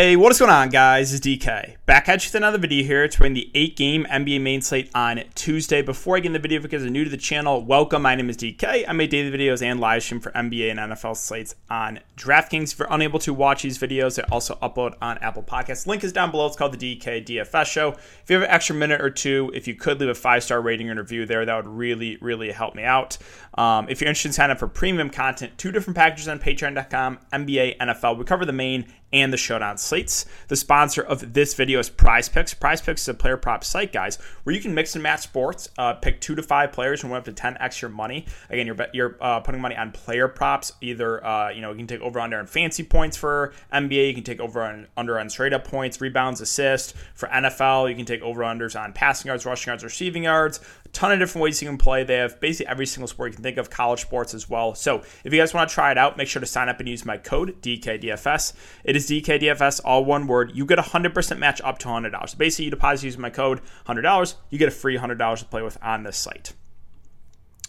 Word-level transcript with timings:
Hey, 0.00 0.16
what 0.16 0.32
is 0.32 0.38
going 0.38 0.50
on, 0.50 0.70
guys? 0.70 1.12
It's 1.12 1.26
DK. 1.26 1.76
Back 1.90 2.08
at 2.08 2.22
you 2.22 2.28
with 2.28 2.36
another 2.36 2.56
video 2.56 2.84
here. 2.84 3.02
It's 3.02 3.18
running 3.18 3.34
the 3.34 3.50
8 3.52 3.76
game 3.76 4.06
NBA 4.08 4.40
main 4.40 4.62
slate 4.62 4.92
on 4.94 5.24
Tuesday. 5.34 5.82
Before 5.82 6.16
I 6.16 6.20
get 6.20 6.26
in 6.26 6.34
the 6.34 6.38
video, 6.38 6.60
because 6.60 6.82
you 6.82 6.86
guys 6.86 6.86
are 6.86 6.90
new 6.92 7.02
to 7.02 7.10
the 7.10 7.16
channel, 7.16 7.64
welcome. 7.64 8.02
My 8.02 8.14
name 8.14 8.30
is 8.30 8.36
DK. 8.36 8.84
I 8.86 8.92
make 8.92 9.10
daily 9.10 9.36
videos 9.36 9.60
and 9.60 9.80
live 9.80 10.04
stream 10.04 10.20
for 10.20 10.30
NBA 10.30 10.70
and 10.70 10.78
NFL 10.78 11.16
slates 11.16 11.56
on 11.68 11.98
DraftKings. 12.16 12.74
If 12.74 12.78
you're 12.78 12.86
unable 12.92 13.18
to 13.18 13.34
watch 13.34 13.62
these 13.62 13.76
videos, 13.76 14.22
I 14.22 14.28
also 14.30 14.54
upload 14.62 14.94
on 15.02 15.18
Apple 15.18 15.42
Podcasts. 15.42 15.88
Link 15.88 16.04
is 16.04 16.12
down 16.12 16.30
below. 16.30 16.46
It's 16.46 16.54
called 16.54 16.78
the 16.78 16.96
DK 16.96 17.26
DFS 17.26 17.66
Show. 17.66 17.88
If 17.88 18.24
you 18.28 18.34
have 18.34 18.44
an 18.44 18.50
extra 18.50 18.76
minute 18.76 19.00
or 19.00 19.10
two, 19.10 19.50
if 19.52 19.66
you 19.66 19.74
could 19.74 19.98
leave 19.98 20.10
a 20.10 20.14
five 20.14 20.44
star 20.44 20.62
rating 20.62 20.90
and 20.90 21.00
review 21.00 21.26
there, 21.26 21.44
that 21.44 21.56
would 21.56 21.66
really, 21.66 22.18
really 22.20 22.52
help 22.52 22.76
me 22.76 22.84
out. 22.84 23.18
Um, 23.54 23.88
if 23.88 24.00
you're 24.00 24.06
interested 24.06 24.28
in 24.28 24.32
signing 24.34 24.52
up 24.52 24.60
for 24.60 24.68
premium 24.68 25.10
content, 25.10 25.58
two 25.58 25.72
different 25.72 25.96
packages 25.96 26.28
on 26.28 26.38
patreon.com, 26.38 27.18
NBA, 27.32 27.78
NFL. 27.78 28.16
We 28.16 28.24
cover 28.24 28.44
the 28.44 28.52
main 28.52 28.86
and 29.12 29.32
the 29.32 29.36
showdown 29.36 29.76
slates. 29.76 30.24
The 30.48 30.56
sponsor 30.56 31.02
of 31.02 31.34
this 31.34 31.54
video 31.54 31.79
is 31.80 31.90
Prize 31.90 32.28
Picks. 32.28 32.54
Prize 32.54 32.80
Picks 32.80 33.02
is 33.02 33.08
a 33.08 33.14
player 33.14 33.36
prop 33.36 33.64
site, 33.64 33.92
guys, 33.92 34.16
where 34.44 34.54
you 34.54 34.60
can 34.60 34.74
mix 34.74 34.94
and 34.94 35.02
match 35.02 35.20
sports, 35.20 35.68
uh, 35.78 35.94
pick 35.94 36.20
two 36.20 36.34
to 36.34 36.42
five 36.42 36.72
players 36.72 37.02
and 37.02 37.10
win 37.10 37.18
up 37.18 37.24
to 37.24 37.32
10 37.32 37.56
extra 37.60 37.88
money. 37.88 38.26
Again, 38.48 38.66
you're 38.66 38.76
you're 38.92 39.16
uh, 39.20 39.40
putting 39.40 39.60
money 39.60 39.76
on 39.76 39.92
player 39.92 40.28
props. 40.28 40.72
Either 40.80 41.24
uh, 41.24 41.50
you 41.50 41.60
know 41.60 41.70
you 41.70 41.78
can 41.78 41.86
take 41.86 42.00
over 42.00 42.20
under 42.20 42.38
on 42.38 42.46
fancy 42.46 42.82
points 42.82 43.16
for 43.16 43.52
NBA, 43.72 44.08
you 44.08 44.14
can 44.14 44.24
take 44.24 44.40
over 44.40 44.62
on 44.62 44.86
under 44.96 45.18
on 45.18 45.28
straight 45.30 45.52
up 45.52 45.64
points, 45.64 46.00
rebounds, 46.00 46.40
assists. 46.40 46.94
For 47.14 47.28
NFL, 47.28 47.88
you 47.88 47.96
can 47.96 48.04
take 48.04 48.22
over 48.22 48.42
unders 48.42 48.78
on 48.78 48.92
passing 48.92 49.28
yards, 49.28 49.46
rushing 49.46 49.70
yards, 49.70 49.84
receiving 49.84 50.24
yards 50.24 50.60
A 50.84 50.88
ton 50.88 51.12
of 51.12 51.18
different 51.18 51.42
ways 51.42 51.60
you 51.62 51.68
can 51.68 51.78
play. 51.78 52.04
They 52.04 52.16
have 52.16 52.40
basically 52.40 52.70
every 52.70 52.86
single 52.86 53.08
sport 53.08 53.30
you 53.30 53.34
can 53.34 53.42
think 53.42 53.56
of, 53.56 53.70
college 53.70 54.00
sports 54.00 54.34
as 54.34 54.48
well. 54.48 54.74
So 54.74 55.02
if 55.24 55.32
you 55.32 55.38
guys 55.38 55.54
want 55.54 55.68
to 55.68 55.74
try 55.74 55.90
it 55.90 55.98
out, 55.98 56.16
make 56.16 56.28
sure 56.28 56.40
to 56.40 56.46
sign 56.46 56.68
up 56.68 56.80
and 56.80 56.88
use 56.88 57.04
my 57.04 57.16
code 57.16 57.60
DKDFS. 57.62 58.52
It 58.84 58.96
is 58.96 59.08
DKDFS, 59.08 59.80
all 59.84 60.04
one 60.04 60.26
word. 60.26 60.52
You 60.54 60.66
get 60.66 60.78
a 60.78 60.82
100% 60.82 61.38
match 61.38 61.60
to 61.78 61.88
$100. 61.88 62.36
Basically, 62.36 62.66
you 62.66 62.70
deposit 62.70 63.06
using 63.06 63.20
my 63.20 63.30
code 63.30 63.60
$100, 63.86 64.34
you 64.50 64.58
get 64.58 64.68
a 64.68 64.72
free 64.72 64.98
$100 64.98 65.38
to 65.38 65.44
play 65.46 65.62
with 65.62 65.78
on 65.82 66.02
this 66.02 66.16
site. 66.16 66.52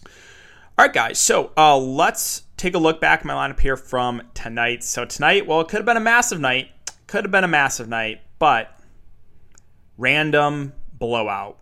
All 0.04 0.86
right, 0.86 0.92
guys. 0.92 1.18
So 1.18 1.52
uh, 1.56 1.76
let's 1.76 2.42
take 2.56 2.74
a 2.74 2.78
look 2.78 3.00
back 3.00 3.20
at 3.20 3.24
my 3.24 3.34
lineup 3.34 3.60
here 3.60 3.76
from 3.76 4.22
tonight. 4.34 4.82
So 4.84 5.04
tonight, 5.04 5.46
well, 5.46 5.60
it 5.60 5.68
could 5.68 5.78
have 5.78 5.86
been 5.86 5.96
a 5.96 6.00
massive 6.00 6.40
night. 6.40 6.70
Could 7.06 7.24
have 7.24 7.30
been 7.30 7.44
a 7.44 7.48
massive 7.48 7.88
night, 7.88 8.20
but 8.38 8.76
random 9.98 10.72
blowout 10.98 11.58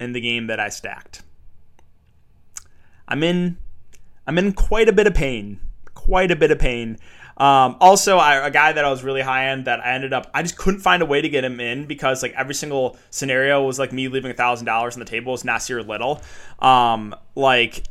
in 0.00 0.12
the 0.12 0.20
game 0.20 0.46
that 0.46 0.58
I 0.58 0.70
stacked. 0.70 1.22
I'm 3.06 3.22
in 3.22 3.58
I'm 4.26 4.38
in 4.38 4.52
quite 4.52 4.88
a 4.88 4.92
bit 4.92 5.06
of 5.06 5.14
pain. 5.14 5.60
Quite 5.92 6.30
a 6.30 6.36
bit 6.36 6.50
of 6.50 6.58
pain. 6.58 6.98
Um, 7.36 7.76
also, 7.80 8.16
I, 8.16 8.46
a 8.46 8.50
guy 8.50 8.72
that 8.72 8.84
I 8.84 8.90
was 8.90 9.02
really 9.02 9.20
high 9.20 9.48
end 9.48 9.64
that 9.64 9.80
I 9.80 9.94
ended 9.94 10.12
up, 10.12 10.30
I 10.32 10.42
just 10.42 10.56
couldn't 10.56 10.80
find 10.80 11.02
a 11.02 11.06
way 11.06 11.20
to 11.20 11.28
get 11.28 11.44
him 11.44 11.58
in 11.60 11.86
because 11.86 12.22
like 12.22 12.32
every 12.36 12.54
single 12.54 12.96
scenario 13.10 13.64
was 13.64 13.78
like 13.78 13.92
me 13.92 14.08
leaving 14.08 14.30
a 14.30 14.34
thousand 14.34 14.66
dollars 14.66 14.94
on 14.94 15.00
the 15.00 15.06
table 15.06 15.32
was 15.32 15.42
Nassir 15.42 15.86
Little. 15.86 16.20
Um, 16.60 17.14
like 17.34 17.84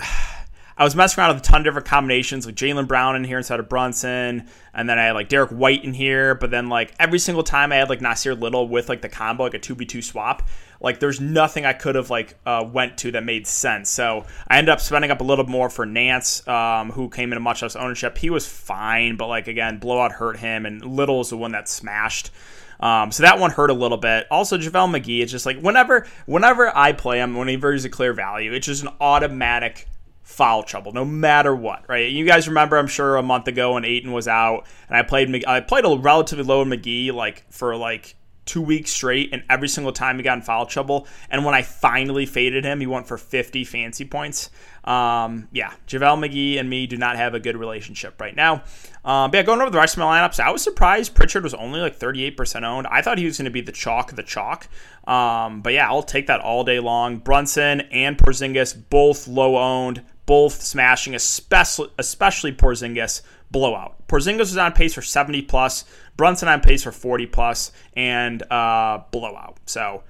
I 0.77 0.83
was 0.83 0.95
messing 0.95 1.21
around 1.21 1.35
with 1.35 1.43
a 1.43 1.45
ton 1.45 1.61
of 1.61 1.65
different 1.65 1.87
combinations, 1.87 2.45
like 2.45 2.55
Jaylen 2.55 2.87
Brown 2.87 3.15
in 3.15 3.23
here 3.23 3.37
instead 3.37 3.59
of 3.59 3.69
Brunson, 3.69 4.47
and 4.73 4.89
then 4.89 4.97
I 4.97 5.05
had 5.05 5.11
like 5.11 5.29
Derrick 5.29 5.51
White 5.51 5.83
in 5.83 5.93
here. 5.93 6.35
But 6.35 6.49
then 6.51 6.69
like 6.69 6.93
every 6.99 7.19
single 7.19 7.43
time 7.43 7.71
I 7.71 7.75
had 7.75 7.89
like 7.89 7.99
Nassir 7.99 8.39
Little 8.39 8.67
with 8.67 8.89
like 8.89 9.01
the 9.01 9.09
combo, 9.09 9.43
like 9.43 9.53
a 9.53 9.59
two 9.59 9.75
v 9.75 9.85
two 9.85 10.01
swap. 10.01 10.47
Like 10.81 10.99
there's 10.99 11.21
nothing 11.21 11.65
I 11.65 11.73
could 11.73 11.95
have 11.95 12.09
like 12.09 12.35
uh, 12.45 12.67
went 12.69 12.97
to 12.99 13.11
that 13.11 13.23
made 13.23 13.47
sense. 13.47 13.89
So 13.89 14.25
I 14.47 14.57
ended 14.57 14.73
up 14.73 14.81
spending 14.81 15.11
up 15.11 15.21
a 15.21 15.23
little 15.23 15.45
more 15.45 15.69
for 15.69 15.85
Nance, 15.85 16.45
um, 16.47 16.91
who 16.91 17.09
came 17.09 17.31
into 17.31 17.39
much 17.39 17.61
less 17.61 17.75
ownership. 17.75 18.17
He 18.17 18.29
was 18.29 18.47
fine, 18.47 19.15
but 19.15 19.27
like 19.27 19.47
again, 19.47 19.77
blowout 19.77 20.11
hurt 20.11 20.37
him, 20.37 20.65
and 20.65 20.83
Little 20.83 21.21
is 21.21 21.29
the 21.29 21.37
one 21.37 21.51
that 21.53 21.69
smashed. 21.69 22.31
Um, 22.79 23.13
so 23.13 23.23
that 23.23 23.39
one 23.39 23.51
hurt 23.51 23.69
a 23.69 23.73
little 23.73 23.97
bit. 23.97 24.27
Also, 24.29 24.57
JaVale 24.57 24.99
McGee, 24.99 25.21
it's 25.21 25.31
just 25.31 25.45
like 25.45 25.57
whenever 25.59 26.05
whenever 26.25 26.75
I 26.75 26.91
play 26.91 27.19
him, 27.19 27.37
whenever 27.37 27.71
he's 27.71 27.85
a 27.85 27.89
clear 27.89 28.11
value, 28.11 28.51
it's 28.51 28.65
just 28.65 28.83
an 28.83 28.89
automatic 28.99 29.87
foul 30.23 30.63
trouble, 30.63 30.93
no 30.93 31.05
matter 31.05 31.55
what, 31.55 31.87
right? 31.87 32.11
You 32.11 32.25
guys 32.25 32.47
remember, 32.47 32.77
I'm 32.77 32.87
sure, 32.87 33.17
a 33.17 33.23
month 33.23 33.47
ago 33.47 33.73
when 33.73 33.85
Ayton 33.85 34.11
was 34.11 34.27
out, 34.27 34.65
and 34.87 34.97
I 34.97 35.03
played 35.03 35.45
I 35.45 35.59
played 35.59 35.85
a 35.85 35.95
relatively 35.95 36.43
low 36.43 36.61
in 36.61 36.69
McGee 36.69 37.13
like 37.13 37.45
for 37.51 37.75
like 37.75 38.15
two 38.45 38.61
weeks 38.61 38.91
straight, 38.91 39.29
and 39.31 39.43
every 39.49 39.67
single 39.67 39.93
time 39.93 40.17
he 40.17 40.23
got 40.23 40.37
in 40.37 40.41
foul 40.43 40.65
trouble. 40.65 41.07
And 41.29 41.45
when 41.45 41.55
I 41.55 41.61
finally 41.61 42.25
faded 42.25 42.65
him, 42.65 42.79
he 42.79 42.87
went 42.87 43.07
for 43.07 43.17
50 43.17 43.63
fancy 43.63 44.05
points. 44.05 44.49
Um, 44.83 45.47
yeah, 45.53 45.73
JaVale 45.87 46.27
McGee 46.27 46.59
and 46.59 46.69
me 46.69 46.87
do 46.87 46.97
not 46.97 47.15
have 47.15 47.33
a 47.33 47.39
good 47.39 47.55
relationship 47.55 48.19
right 48.19 48.35
now. 48.35 48.63
Um, 49.05 49.31
but 49.31 49.35
yeah, 49.35 49.43
going 49.43 49.61
over 49.61 49.69
the 49.69 49.77
rest 49.77 49.95
of 49.95 49.99
my 49.99 50.19
lineups, 50.19 50.39
I 50.39 50.51
was 50.51 50.61
surprised 50.61 51.15
Pritchard 51.15 51.43
was 51.43 51.53
only 51.53 51.79
like 51.79 51.97
38% 51.97 52.63
owned. 52.63 52.87
I 52.87 53.01
thought 53.01 53.17
he 53.17 53.25
was 53.25 53.37
going 53.37 53.45
to 53.45 53.51
be 53.51 53.61
the 53.61 53.71
chalk 53.71 54.11
the 54.13 54.23
chalk. 54.23 54.67
Um, 55.07 55.61
but 55.61 55.73
yeah, 55.73 55.87
I'll 55.87 56.03
take 56.03 56.27
that 56.27 56.41
all 56.41 56.63
day 56.63 56.79
long. 56.79 57.17
Brunson 57.17 57.81
and 57.91 58.17
Porzingis, 58.17 58.81
both 58.89 59.27
low 59.27 59.57
owned 59.57 60.03
both 60.25 60.61
smashing, 60.61 61.15
especially 61.15 61.89
especially 61.97 62.53
Porzingis 62.53 63.21
blowout. 63.51 64.07
Porzingis 64.07 64.39
was 64.39 64.57
on 64.57 64.73
pace 64.73 64.93
for 64.93 65.01
70 65.01 65.43
plus, 65.43 65.85
Brunson 66.17 66.47
on 66.47 66.61
pace 66.61 66.83
for 66.83 66.91
40 66.91 67.27
plus, 67.27 67.71
and 67.95 68.41
uh, 68.51 69.01
blowout. 69.11 69.59
So 69.65 70.03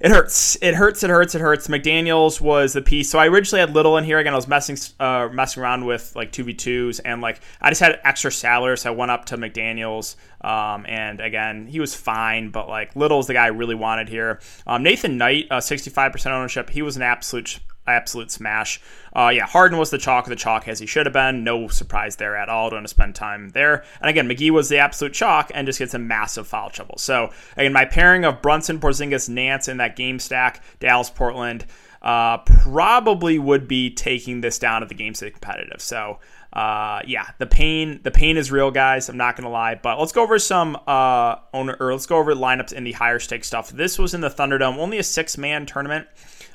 it 0.00 0.10
hurts. 0.10 0.56
It 0.62 0.74
hurts. 0.74 1.02
It 1.02 1.10
hurts. 1.10 1.34
It 1.34 1.42
hurts. 1.42 1.68
McDaniels 1.68 2.40
was 2.40 2.72
the 2.72 2.80
piece. 2.80 3.10
So 3.10 3.18
I 3.18 3.26
originally 3.28 3.60
had 3.60 3.74
Little 3.74 3.98
in 3.98 4.04
here. 4.04 4.18
Again, 4.18 4.32
I 4.32 4.36
was 4.36 4.48
messing 4.48 4.78
uh, 4.98 5.28
messing 5.30 5.62
around 5.62 5.84
with 5.84 6.16
like 6.16 6.32
two 6.32 6.42
v 6.42 6.54
twos, 6.54 7.00
and 7.00 7.20
like 7.20 7.40
I 7.60 7.68
just 7.68 7.82
had 7.82 8.00
extra 8.02 8.32
salary, 8.32 8.78
so 8.78 8.90
I 8.90 8.96
went 8.96 9.10
up 9.10 9.26
to 9.26 9.36
McDaniels. 9.36 10.16
Um, 10.40 10.86
and 10.88 11.20
again, 11.20 11.66
he 11.66 11.80
was 11.80 11.94
fine, 11.94 12.50
but 12.50 12.66
like 12.66 12.96
Little's 12.96 13.26
the 13.26 13.34
guy 13.34 13.44
I 13.44 13.48
really 13.48 13.74
wanted 13.74 14.08
here. 14.08 14.40
Um, 14.66 14.82
Nathan 14.82 15.18
Knight, 15.18 15.48
uh, 15.50 15.58
65% 15.58 16.26
ownership. 16.30 16.70
He 16.70 16.80
was 16.80 16.96
an 16.96 17.02
absolute 17.02 17.60
absolute 17.94 18.30
smash. 18.30 18.80
Uh, 19.14 19.30
yeah, 19.34 19.46
Harden 19.46 19.78
was 19.78 19.90
the 19.90 19.98
chalk 19.98 20.24
of 20.24 20.30
the 20.30 20.36
chalk 20.36 20.68
as 20.68 20.78
he 20.78 20.86
should 20.86 21.06
have 21.06 21.12
been. 21.12 21.44
No 21.44 21.68
surprise 21.68 22.16
there 22.16 22.36
at 22.36 22.48
all. 22.48 22.70
Don't 22.70 22.78
want 22.78 22.86
to 22.86 22.90
spend 22.90 23.14
time 23.14 23.50
there. 23.50 23.84
And 24.00 24.08
again, 24.08 24.28
McGee 24.28 24.50
was 24.50 24.68
the 24.68 24.78
absolute 24.78 25.12
chalk 25.12 25.50
and 25.54 25.66
just 25.66 25.78
gets 25.78 25.94
a 25.94 25.98
massive 25.98 26.46
foul 26.46 26.70
trouble. 26.70 26.98
So 26.98 27.30
again, 27.56 27.72
my 27.72 27.84
pairing 27.84 28.24
of 28.24 28.40
Brunson, 28.42 28.78
Porzingis, 28.78 29.28
Nance 29.28 29.68
in 29.68 29.78
that 29.78 29.96
game 29.96 30.18
stack, 30.18 30.62
Dallas, 30.78 31.10
Portland, 31.10 31.66
uh, 32.02 32.38
probably 32.38 33.38
would 33.38 33.68
be 33.68 33.90
taking 33.90 34.40
this 34.40 34.58
down 34.58 34.82
at 34.82 34.88
the 34.88 34.94
game 34.94 35.14
state 35.14 35.34
competitive. 35.34 35.82
So 35.82 36.18
uh, 36.52 37.00
yeah, 37.06 37.28
the 37.38 37.46
pain 37.46 38.00
the 38.02 38.10
pain 38.10 38.36
is 38.36 38.50
real, 38.50 38.70
guys. 38.70 39.08
I'm 39.08 39.16
not 39.16 39.36
gonna 39.36 39.50
lie, 39.50 39.76
but 39.76 40.00
let's 40.00 40.12
go 40.12 40.22
over 40.22 40.38
some 40.38 40.76
uh 40.86 41.36
owner 41.54 41.76
or 41.78 41.92
let's 41.92 42.06
go 42.06 42.16
over 42.16 42.34
lineups 42.34 42.72
in 42.72 42.84
the 42.84 42.92
higher 42.92 43.20
stake 43.20 43.44
stuff. 43.44 43.70
This 43.70 43.98
was 43.98 44.14
in 44.14 44.20
the 44.20 44.30
Thunderdome, 44.30 44.76
only 44.78 44.98
a 44.98 45.02
six 45.02 45.38
man 45.38 45.64
tournament. 45.64 46.08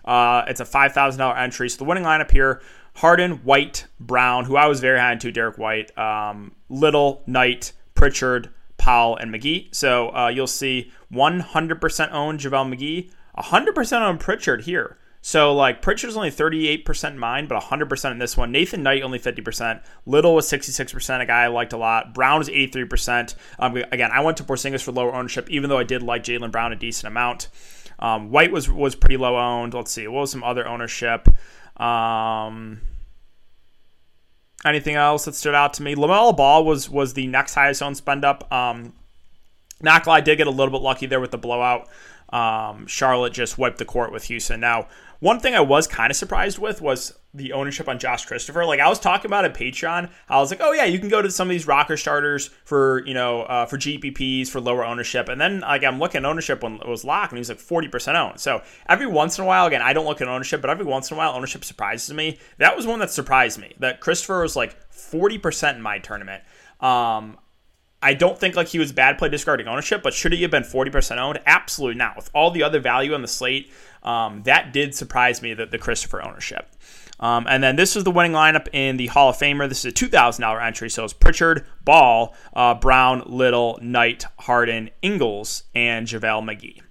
Uh, 0.06 0.44
it's 0.48 0.60
a 0.60 0.66
$5,000 0.66 1.38
entry. 1.38 1.70
So 1.70 1.80
the 1.80 1.84
winning 1.84 2.04
lineup 2.04 2.32
here 2.32 2.62
Harden, 2.96 3.44
White, 3.44 3.88
Brown, 4.00 4.46
who 4.46 4.56
I 4.56 4.68
was 4.68 4.80
very 4.80 5.00
high 5.00 5.12
into, 5.12 5.32
Derrick 5.32 5.58
White, 5.58 5.96
um, 5.98 6.56
Little, 6.70 7.24
Knight, 7.28 7.74
Pritchard, 7.94 8.50
Powell, 8.78 9.18
and 9.18 9.34
McGee. 9.34 9.74
So 9.76 10.16
uh, 10.16 10.30
you'll 10.30 10.48
see 10.48 10.92
100% 11.12 12.12
owned 12.12 12.40
JaVale 12.40 12.74
McGee, 12.74 13.12
100% 13.38 14.02
owned 14.02 14.20
Pritchard 14.22 14.64
here. 14.64 14.98
So 15.22 15.56
like 15.56 15.82
Pritchard's 15.82 16.16
only 16.16 16.30
38% 16.30 17.16
mine, 17.16 17.48
but 17.48 17.60
100% 17.64 18.12
in 18.12 18.20
this 18.20 18.38
one. 18.38 18.52
Nathan 18.52 18.84
Knight 18.84 19.02
only 19.02 19.18
50%. 19.18 19.82
Little 20.06 20.36
was 20.36 20.48
66%, 20.48 21.20
a 21.20 21.26
guy 21.26 21.46
I 21.46 21.48
liked 21.48 21.74
a 21.74 21.78
lot. 21.78 22.14
Brown 22.14 22.38
was 22.38 22.48
83%. 22.48 23.34
Um, 23.58 23.76
again, 23.92 24.12
I 24.14 24.22
went 24.22 24.38
to 24.38 24.44
Porzingis 24.44 24.84
for 24.84 24.92
lower 24.92 25.16
ownership, 25.16 25.50
even 25.50 25.70
though 25.70 25.80
I 25.80 25.84
did 25.84 26.04
like 26.04 26.24
Jaylen 26.24 26.52
Brown 26.52 26.74
a 26.74 26.76
decent 26.76 27.08
amount. 27.08 27.48
Um, 28.00 28.32
White 28.32 28.52
was 28.52 28.70
was 28.70 28.96
pretty 28.96 29.18
low 29.18 29.38
owned. 29.38 29.74
Let's 29.74 29.92
see, 29.92 30.08
what 30.08 30.22
was 30.22 30.32
some 30.32 30.44
other 30.44 30.68
ownership? 30.68 31.28
Um, 31.80 32.82
anything 34.66 34.96
else 34.96 35.26
that 35.26 35.36
stood 35.36 35.56
out 35.56 35.74
to 35.76 35.84
me? 35.84 35.96
LaMelo 35.96 36.36
Ball 36.36 36.66
was 36.66 36.90
was 36.90 37.14
the 37.14 37.28
next 37.28 37.54
highest 37.56 37.82
owned 37.82 37.98
spend 37.98 38.26
up. 38.26 38.52
Um, 38.52 38.94
did 39.82 40.38
get 40.38 40.48
a 40.48 40.52
little 40.52 40.72
bit 40.72 40.82
lucky 40.82 41.06
there 41.06 41.20
with 41.20 41.32
the 41.32 41.38
blowout. 41.38 41.88
Um, 42.30 42.88
Charlotte 42.88 43.34
just 43.34 43.58
wiped 43.58 43.78
the 43.78 43.86
court 43.86 44.12
with 44.12 44.26
Houston. 44.26 44.60
Now, 44.60 44.88
one 45.20 45.40
thing 45.40 45.56
I 45.56 45.62
was 45.62 45.88
kind 45.88 46.12
of 46.12 46.18
surprised 46.18 46.58
with 46.60 46.82
was 46.82 47.18
the 47.34 47.54
ownership 47.54 47.90
on 47.90 48.00
Josh 48.00 48.26
Christopher. 48.26 48.66
Like 48.66 48.80
I 48.80 48.88
was 48.88 49.00
talking 49.00 49.28
about 49.28 49.46
at 49.46 49.54
Patreon, 49.54 50.10
I 50.30 50.40
was 50.40 50.50
like, 50.50 50.62
oh 50.62 50.72
yeah, 50.72 50.86
you 50.86 51.00
can 51.00 51.10
go 51.10 51.22
to 51.22 51.30
some 51.30 51.48
of 51.48 51.52
these 51.52 51.68
rocker 51.68 51.98
starters 51.98 52.50
for 52.64 53.06
you 53.06 53.14
know 53.14 53.44
uh, 53.44 53.66
for 53.66 53.78
GPPs 53.78 54.48
for 54.48 54.62
lower 54.62 54.86
ownership, 54.86 55.30
and 55.30 55.40
then 55.40 55.62
like 55.62 55.84
I'm 55.84 56.00
looking 56.00 56.20
at 56.20 56.26
ownership 56.26 56.64
when 56.64 56.76
it 56.76 56.88
was 56.88 57.04
locked, 57.04 57.32
and 57.32 57.38
he's 57.38 57.50
like 57.50 57.60
40 57.60 57.88
percent 57.90 58.18
owned. 58.18 58.40
So 58.40 58.62
every 58.88 59.08
once 59.08 59.38
in 59.38 59.44
a 59.44 59.48
while, 59.48 59.66
again, 59.66 59.82
I 59.82 59.94
don't 59.94 60.06
look 60.06 60.22
at 60.22 60.28
ownership, 60.28 60.62
but 60.62 60.70
every 60.70 60.86
once 60.86 61.12
in 61.12 61.16
a 61.16 61.18
while, 61.18 61.34
ownership 61.34 61.66
surprises 61.66 62.14
me. 62.14 62.40
That 62.58 62.76
was 62.76 62.88
one 62.88 63.00
that 63.00 63.12
surprised 63.12 63.60
me. 63.60 63.74
That 63.80 64.00
Christopher 64.00 64.42
was 64.42 64.56
like 64.56 64.76
40 64.92 65.38
percent 65.38 65.78
in 65.78 65.84
my 65.84 66.00
tournament. 66.00 66.44
Um, 66.80 67.38
I 68.06 68.14
don't 68.14 68.38
think 68.38 68.56
like 68.56 68.68
he 68.68 68.78
was 68.78 68.92
bad 68.92 69.18
play 69.18 69.30
discarding 69.30 69.68
ownership, 69.68 70.04
but 70.04 70.14
should 70.14 70.32
he 70.32 70.44
have 70.44 70.52
been 70.52 70.62
40% 70.62 71.18
owned? 71.18 71.40
Absolutely 71.48 71.98
not. 71.98 72.16
With 72.16 72.30
all 72.36 72.52
the 72.52 72.62
other 72.62 72.80
value 72.80 73.16
on 73.16 73.24
the 73.24 73.28
slate, 73.28 73.72
um, 74.04 74.44
that 74.44 74.72
did 74.72 74.94
surprise 74.94 75.42
me 75.42 75.56
that 75.56 75.72
the 75.72 75.80
Christopher 75.80 76.24
ownership. 76.24 76.70
Um, 77.20 77.48
and 77.50 77.64
then 77.64 77.78
this 77.78 77.96
is 77.96 78.04
the 78.04 78.12
winning 78.12 78.34
lineup 78.34 78.68
in 78.74 78.98
the 78.98 79.08
Hall 79.08 79.30
of 79.30 79.38
Famer. 79.38 79.68
This 79.68 79.84
is 79.84 79.92
a 79.92 79.96
$2,000 79.96 80.64
entry. 80.64 80.88
So 80.92 81.04
it's 81.04 81.14
Pritchard, 81.14 81.66
Ball, 81.84 82.36
uh, 82.54 82.76
Brown, 82.76 83.24
Little, 83.26 83.80
Knight, 83.82 84.26
Harden, 84.38 84.92
Ingles, 85.02 85.64
and 85.74 86.06
JaVale 86.06 86.44
McGee. 86.44 86.85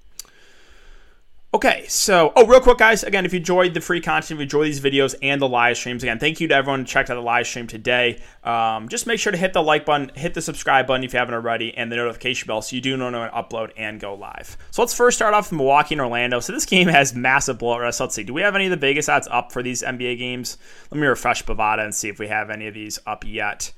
Okay, 1.55 1.85
so 1.87 2.33
oh, 2.35 2.45
real 2.47 2.59
quick, 2.59 2.79
guys. 2.79 3.05
Again, 3.05 3.25
if 3.25 3.33
you 3.33 3.39
enjoyed 3.39 3.75
the 3.75 3.81
free 3.81 4.01
content, 4.01 4.33
if 4.33 4.39
you 4.39 4.43
enjoy 4.43 4.65
these 4.65 4.81
videos 4.81 5.15
and 5.23 5.41
the 5.41 5.49
live 5.49 5.77
streams, 5.77 6.03
again, 6.03 6.19
thank 6.19 6.41
you 6.41 6.49
to 6.49 6.55
everyone 6.57 6.81
who 6.81 6.85
checked 6.85 7.11
out 7.11 7.15
the 7.15 7.21
live 7.21 7.47
stream 7.47 7.69
today. 7.69 8.21
Um, 8.43 8.89
just 8.89 9.07
make 9.07 9.21
sure 9.21 9.31
to 9.31 9.39
hit 9.39 9.53
the 9.53 9.63
like 9.63 9.87
button, 9.87 10.11
hit 10.17 10.35
the 10.35 10.43
subscribe 10.43 10.89
button 10.89 11.05
if 11.05 11.13
you 11.13 11.21
haven't 11.21 11.35
already, 11.35 11.73
and 11.73 11.93
the 11.93 11.97
notification 11.97 12.49
bell 12.49 12.61
so 12.61 12.75
you 12.75 12.83
do 12.83 12.97
know 12.97 13.05
when 13.05 13.15
I 13.15 13.29
upload 13.41 13.71
and 13.77 14.01
go 14.01 14.15
live. 14.15 14.57
So 14.73 14.83
let's 14.83 14.95
first 14.95 15.17
start 15.17 15.33
off 15.33 15.53
with 15.53 15.59
Milwaukee 15.59 15.95
and 15.95 16.01
Orlando. 16.01 16.41
So 16.41 16.53
this 16.53 16.67
game 16.67 16.89
has 16.89 17.15
massive 17.15 17.61
blowout 17.61 17.83
rest. 17.83 18.01
Let's 18.01 18.17
see. 18.17 18.25
Do 18.25 18.35
we 18.35 18.43
have 18.43 18.57
any 18.57 18.65
of 18.65 18.73
the 18.73 18.77
Vegas 18.77 19.09
odds 19.09 19.29
up 19.31 19.53
for 19.53 19.63
these 19.63 19.81
NBA 19.81 20.19
games? 20.19 20.59
Let 20.91 21.01
me 21.01 21.07
refresh 21.07 21.45
Bovada 21.45 21.85
and 21.85 21.95
see 21.95 22.09
if 22.09 22.19
we 22.19 22.27
have 22.27 22.51
any 22.51 22.67
of 22.67 22.75
these 22.75 22.99
up 23.07 23.25
yet. 23.25 23.71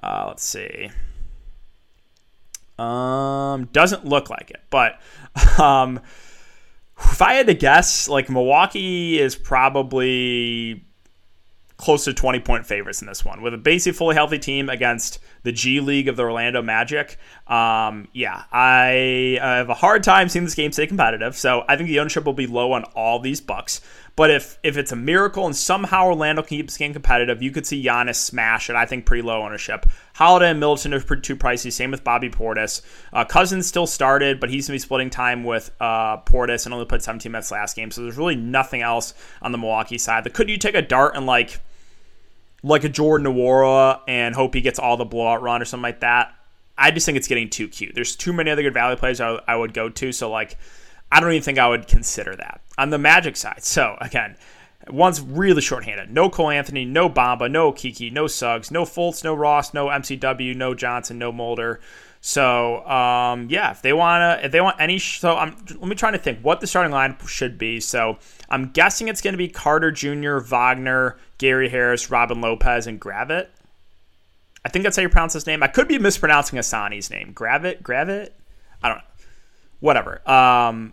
Uh, 0.00 0.26
let's 0.28 0.44
see. 0.44 0.90
Um, 2.78 3.64
doesn't 3.72 4.04
look 4.04 4.30
like 4.30 4.52
it, 4.52 4.62
but 4.70 5.00
um 5.58 5.98
if 6.98 7.22
I 7.22 7.34
had 7.34 7.46
to 7.46 7.54
guess, 7.54 8.08
like 8.08 8.30
Milwaukee 8.30 9.18
is 9.18 9.36
probably 9.36 10.82
close 11.76 12.04
to 12.04 12.14
20 12.14 12.40
point 12.40 12.66
favorites 12.66 13.02
in 13.02 13.06
this 13.06 13.24
one 13.24 13.42
with 13.42 13.52
a 13.52 13.58
basically 13.58 13.96
fully 13.96 14.14
healthy 14.14 14.38
team 14.38 14.70
against 14.70 15.18
the 15.42 15.52
G 15.52 15.80
League 15.80 16.08
of 16.08 16.16
the 16.16 16.22
Orlando 16.22 16.62
Magic. 16.62 17.18
Um, 17.46 18.08
yeah, 18.12 18.44
I, 18.50 19.38
I 19.42 19.56
have 19.56 19.68
a 19.68 19.74
hard 19.74 20.02
time 20.02 20.28
seeing 20.28 20.44
this 20.44 20.54
game 20.54 20.72
stay 20.72 20.86
competitive. 20.86 21.36
So 21.36 21.64
I 21.68 21.76
think 21.76 21.88
the 21.88 22.00
ownership 22.00 22.24
will 22.24 22.32
be 22.32 22.46
low 22.46 22.72
on 22.72 22.84
all 22.94 23.18
these 23.18 23.40
Bucks. 23.40 23.80
But 24.16 24.30
if 24.30 24.58
if 24.62 24.78
it's 24.78 24.92
a 24.92 24.96
miracle 24.96 25.44
and 25.44 25.54
somehow 25.54 26.06
Orlando 26.06 26.40
can 26.40 26.56
keep 26.56 26.66
this 26.66 26.78
game 26.78 26.94
competitive, 26.94 27.42
you 27.42 27.50
could 27.50 27.66
see 27.66 27.84
Giannis 27.84 28.16
smash 28.16 28.70
it. 28.70 28.76
I 28.76 28.86
think 28.86 29.04
pretty 29.04 29.22
low 29.22 29.42
ownership. 29.42 29.84
Holiday 30.14 30.50
and 30.50 30.58
Middleton 30.58 30.94
are 30.94 31.00
too 31.00 31.36
pricey. 31.36 31.70
Same 31.70 31.90
with 31.90 32.02
Bobby 32.02 32.30
Portis. 32.30 32.80
Uh, 33.12 33.26
Cousins 33.26 33.66
still 33.66 33.86
started, 33.86 34.40
but 34.40 34.48
he's 34.48 34.66
gonna 34.66 34.76
be 34.76 34.78
splitting 34.78 35.10
time 35.10 35.44
with 35.44 35.70
uh, 35.80 36.16
Portis 36.22 36.64
and 36.64 36.72
only 36.72 36.86
put 36.86 37.02
17 37.02 37.30
minutes 37.30 37.50
last 37.50 37.76
game. 37.76 37.90
So 37.90 38.02
there's 38.02 38.16
really 38.16 38.36
nothing 38.36 38.80
else 38.80 39.12
on 39.42 39.52
the 39.52 39.58
Milwaukee 39.58 39.98
side. 39.98 40.24
But 40.24 40.32
could 40.32 40.48
you 40.48 40.56
take 40.56 40.74
a 40.74 40.82
dart 40.82 41.14
and 41.14 41.26
like 41.26 41.60
like 42.62 42.84
a 42.84 42.88
Jordan 42.88 43.26
Nwora 43.26 44.00
and 44.08 44.34
hope 44.34 44.54
he 44.54 44.62
gets 44.62 44.78
all 44.78 44.96
the 44.96 45.04
blowout 45.04 45.42
run 45.42 45.60
or 45.60 45.66
something 45.66 45.82
like 45.82 46.00
that? 46.00 46.32
I 46.78 46.90
just 46.90 47.04
think 47.04 47.16
it's 47.16 47.28
getting 47.28 47.50
too 47.50 47.68
cute. 47.68 47.94
There's 47.94 48.16
too 48.16 48.32
many 48.32 48.50
other 48.50 48.62
good 48.62 48.74
value 48.74 48.96
plays 48.96 49.20
I, 49.20 49.40
I 49.46 49.56
would 49.56 49.74
go 49.74 49.90
to. 49.90 50.12
So 50.12 50.30
like 50.30 50.56
I 51.10 51.20
don't 51.20 51.30
even 51.30 51.42
think 51.42 51.58
I 51.58 51.68
would 51.68 51.86
consider 51.86 52.34
that. 52.36 52.60
On 52.78 52.90
the 52.90 52.98
Magic 52.98 53.36
side, 53.36 53.64
so 53.64 53.96
again, 54.00 54.36
one's 54.88 55.20
really 55.20 55.62
shorthanded. 55.62 56.10
No 56.10 56.28
Cole 56.28 56.50
Anthony, 56.50 56.84
no 56.84 57.08
Bamba, 57.08 57.50
no 57.50 57.72
Kiki, 57.72 58.10
no 58.10 58.26
Suggs, 58.26 58.70
no 58.70 58.84
Fultz, 58.84 59.24
no 59.24 59.34
Ross, 59.34 59.72
no 59.72 59.86
MCW, 59.86 60.54
no 60.54 60.74
Johnson, 60.74 61.18
no 61.18 61.32
Mulder. 61.32 61.80
So 62.20 62.84
um, 62.86 63.46
yeah, 63.50 63.70
if 63.70 63.82
they 63.82 63.92
wanna, 63.92 64.40
if 64.42 64.52
they 64.52 64.60
want 64.60 64.80
any, 64.80 64.98
so 64.98 65.36
I'm 65.36 65.56
let 65.78 65.88
me 65.88 65.94
try 65.94 66.10
to 66.10 66.18
think 66.18 66.40
what 66.40 66.60
the 66.60 66.66
starting 66.66 66.92
line 66.92 67.16
should 67.26 67.56
be. 67.56 67.80
So 67.80 68.18
I'm 68.48 68.70
guessing 68.70 69.08
it's 69.08 69.20
going 69.20 69.34
to 69.34 69.38
be 69.38 69.48
Carter 69.48 69.90
Jr., 69.90 70.38
Wagner, 70.38 71.18
Gary 71.38 71.68
Harris, 71.68 72.10
Robin 72.10 72.40
Lopez, 72.40 72.86
and 72.86 73.00
Gravett. 73.00 73.48
I 74.64 74.68
think 74.68 74.82
that's 74.82 74.96
how 74.96 75.02
you 75.02 75.08
pronounce 75.08 75.34
his 75.34 75.46
name. 75.46 75.62
I 75.62 75.68
could 75.68 75.86
be 75.86 75.98
mispronouncing 75.98 76.58
Asani's 76.58 77.10
name. 77.10 77.32
Gravett, 77.32 77.82
Gravett. 77.82 78.30
I 78.82 78.88
don't 78.88 78.98
know. 78.98 79.04
Whatever. 79.78 80.28
Um, 80.28 80.92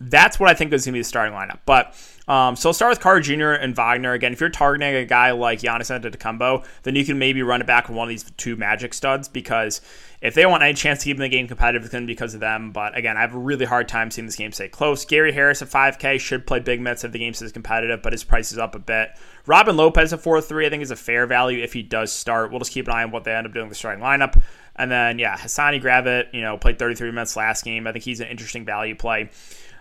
that's 0.00 0.40
what 0.40 0.48
I 0.48 0.54
think 0.54 0.72
is 0.72 0.86
going 0.86 0.92
to 0.92 0.96
be 0.96 1.00
the 1.00 1.04
starting 1.04 1.34
lineup. 1.34 1.58
But 1.66 1.94
um, 2.26 2.56
so 2.56 2.70
I'll 2.70 2.74
start 2.74 2.90
with 2.90 3.00
Carter 3.00 3.20
Jr. 3.20 3.50
and 3.50 3.74
Wagner. 3.74 4.12
Again, 4.12 4.32
if 4.32 4.40
you're 4.40 4.48
targeting 4.48 4.94
a 4.94 5.04
guy 5.04 5.32
like 5.32 5.60
Giannis 5.60 5.90
Antetokounmpo, 5.90 6.64
then 6.84 6.94
you 6.94 7.04
can 7.04 7.18
maybe 7.18 7.42
run 7.42 7.60
it 7.60 7.66
back 7.66 7.88
with 7.88 7.96
one 7.96 8.06
of 8.06 8.08
these 8.08 8.24
two 8.36 8.56
Magic 8.56 8.94
studs 8.94 9.28
because 9.28 9.80
if 10.22 10.34
they 10.34 10.46
want 10.46 10.62
any 10.62 10.74
chance 10.74 11.00
to 11.00 11.04
keep 11.06 11.18
the 11.18 11.28
game 11.28 11.48
competitive, 11.48 11.82
it's 11.82 11.90
going 11.90 12.04
to 12.04 12.06
be 12.06 12.12
because 12.12 12.34
of 12.34 12.40
them. 12.40 12.72
But 12.72 12.96
again, 12.96 13.16
I 13.16 13.22
have 13.22 13.34
a 13.34 13.38
really 13.38 13.66
hard 13.66 13.88
time 13.88 14.10
seeing 14.10 14.26
this 14.26 14.36
game 14.36 14.52
stay 14.52 14.68
close. 14.68 15.04
Gary 15.04 15.32
Harris 15.32 15.60
at 15.60 15.68
5K 15.68 16.20
should 16.20 16.46
play 16.46 16.60
big 16.60 16.80
minutes 16.80 17.04
if 17.04 17.12
the 17.12 17.18
game 17.18 17.34
stays 17.34 17.52
competitive, 17.52 18.00
but 18.00 18.12
his 18.12 18.24
price 18.24 18.52
is 18.52 18.58
up 18.58 18.74
a 18.74 18.78
bit. 18.78 19.10
Robin 19.46 19.76
Lopez 19.76 20.12
at 20.12 20.22
4-3, 20.22 20.66
I 20.66 20.70
think 20.70 20.82
is 20.82 20.90
a 20.90 20.96
fair 20.96 21.26
value 21.26 21.62
if 21.62 21.72
he 21.72 21.82
does 21.82 22.12
start. 22.12 22.50
We'll 22.50 22.60
just 22.60 22.72
keep 22.72 22.86
an 22.86 22.94
eye 22.94 23.02
on 23.02 23.10
what 23.10 23.24
they 23.24 23.34
end 23.34 23.46
up 23.46 23.52
doing 23.52 23.66
with 23.66 23.72
the 23.72 23.78
starting 23.78 24.04
lineup. 24.04 24.40
And 24.76 24.90
then, 24.90 25.18
yeah, 25.18 25.36
Hassani 25.36 25.82
Gravett, 25.82 26.32
you 26.32 26.42
know, 26.42 26.56
played 26.56 26.78
33 26.78 27.10
minutes 27.10 27.36
last 27.36 27.64
game. 27.64 27.86
I 27.86 27.92
think 27.92 28.04
he's 28.04 28.20
an 28.20 28.28
interesting 28.28 28.64
value 28.64 28.94
play. 28.94 29.30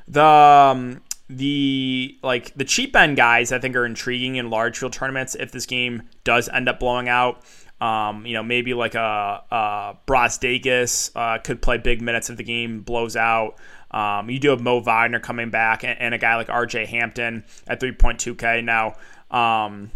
The 0.09 0.23
um, 0.23 1.01
the 1.29 2.17
like 2.23 2.53
the 2.55 2.65
cheap 2.65 2.95
end 2.95 3.15
guys 3.15 3.51
I 3.51 3.59
think 3.59 3.75
are 3.75 3.85
intriguing 3.85 4.35
in 4.35 4.49
large 4.49 4.77
field 4.79 4.93
tournaments 4.93 5.35
if 5.35 5.51
this 5.51 5.65
game 5.65 6.03
does 6.23 6.49
end 6.49 6.67
up 6.67 6.79
blowing 6.79 7.07
out. 7.07 7.43
Um, 7.79 8.25
you 8.25 8.33
know, 8.33 8.43
maybe 8.43 8.73
like 8.73 8.95
a, 8.95 9.43
a 9.49 9.97
Brazdeikis 10.05 11.11
uh, 11.15 11.37
could 11.37 11.61
play 11.61 11.77
big 11.77 12.01
minutes 12.01 12.29
if 12.29 12.35
the 12.35 12.43
game 12.43 12.81
blows 12.81 13.15
out. 13.15 13.55
Um, 13.91 14.29
you 14.29 14.37
do 14.37 14.49
have 14.49 14.59
Mo 14.59 14.81
Wagner 14.81 15.19
coming 15.19 15.49
back 15.49 15.83
and, 15.83 15.97
and, 15.99 16.13
a 16.13 16.17
guy 16.17 16.35
like 16.35 16.47
RJ 16.47 16.87
Hampton 16.87 17.45
at 17.67 17.79
3.2K. 17.79 18.63
Now, 18.63 18.95
um, 19.31 19.89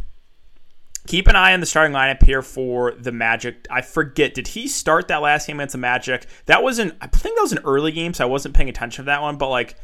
keep 1.06 1.28
an 1.28 1.36
eye 1.36 1.54
on 1.54 1.60
the 1.60 1.66
starting 1.66 1.94
lineup 1.94 2.24
here 2.24 2.42
for 2.42 2.94
the 2.94 3.12
Magic. 3.12 3.68
I 3.70 3.82
forget, 3.82 4.34
did 4.34 4.48
he 4.48 4.68
start 4.68 5.10
that 5.10 5.22
last 5.22 5.46
game 5.46 5.60
against 5.60 5.74
the 5.74 5.78
Magic? 5.78 6.26
That 6.46 6.64
wasn't, 6.64 6.96
I 7.02 7.08
think 7.08 7.36
that 7.36 7.42
was 7.42 7.52
an 7.52 7.60
early 7.66 7.92
game, 7.92 8.14
so 8.14 8.24
I 8.24 8.28
wasn't 8.28 8.56
paying 8.56 8.70
attention 8.70 9.04
to 9.04 9.08
that 9.08 9.22
one, 9.22 9.38
but 9.38 9.50
like, 9.50 9.76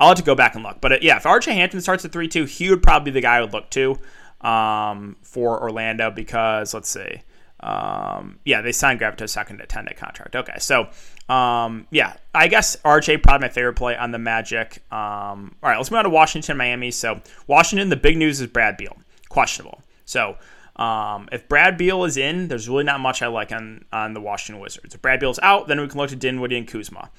I'll 0.00 0.08
have 0.08 0.18
to 0.18 0.22
go 0.22 0.34
back 0.34 0.54
and 0.54 0.64
look. 0.64 0.80
But 0.80 0.92
uh, 0.92 0.98
yeah, 1.02 1.16
if 1.16 1.24
RJ 1.24 1.52
Hampton 1.52 1.80
starts 1.80 2.04
at 2.04 2.12
3 2.12 2.28
2, 2.28 2.44
he 2.44 2.70
would 2.70 2.82
probably 2.82 3.10
be 3.10 3.14
the 3.14 3.22
guy 3.22 3.36
I 3.36 3.40
would 3.40 3.52
look 3.52 3.70
to 3.70 3.98
um, 4.40 5.16
for 5.22 5.60
Orlando 5.60 6.10
because, 6.10 6.74
let's 6.74 6.88
see. 6.88 7.22
Um, 7.60 8.38
yeah, 8.44 8.60
they 8.60 8.70
signed 8.70 9.00
Gravito 9.00 9.28
second 9.28 9.60
at 9.60 9.68
10 9.68 9.86
day 9.86 9.94
contract. 9.94 10.36
Okay, 10.36 10.54
so 10.58 10.88
um, 11.28 11.86
yeah, 11.90 12.16
I 12.34 12.46
guess 12.48 12.76
RJ 12.76 13.22
probably 13.22 13.48
my 13.48 13.52
favorite 13.52 13.74
play 13.74 13.96
on 13.96 14.12
the 14.12 14.18
Magic. 14.18 14.82
Um, 14.92 15.56
all 15.62 15.70
right, 15.70 15.76
let's 15.76 15.90
move 15.90 15.98
on 15.98 16.04
to 16.04 16.10
Washington, 16.10 16.56
Miami. 16.56 16.90
So 16.90 17.20
Washington, 17.46 17.88
the 17.88 17.96
big 17.96 18.16
news 18.16 18.40
is 18.40 18.46
Brad 18.46 18.76
Beal, 18.76 18.96
questionable. 19.28 19.82
So 20.04 20.36
um, 20.76 21.28
if 21.32 21.48
Brad 21.48 21.76
Beal 21.76 22.04
is 22.04 22.16
in, 22.16 22.46
there's 22.46 22.68
really 22.68 22.84
not 22.84 23.00
much 23.00 23.22
I 23.22 23.26
like 23.26 23.50
on 23.50 23.84
on 23.92 24.14
the 24.14 24.20
Washington 24.20 24.62
Wizards. 24.62 24.94
If 24.94 25.02
Brad 25.02 25.18
Beal's 25.18 25.40
out, 25.42 25.66
then 25.66 25.80
we 25.80 25.88
can 25.88 25.98
look 25.98 26.10
to 26.10 26.16
Dinwiddie 26.16 26.56
and 26.56 26.68
Kuzma. 26.68 27.10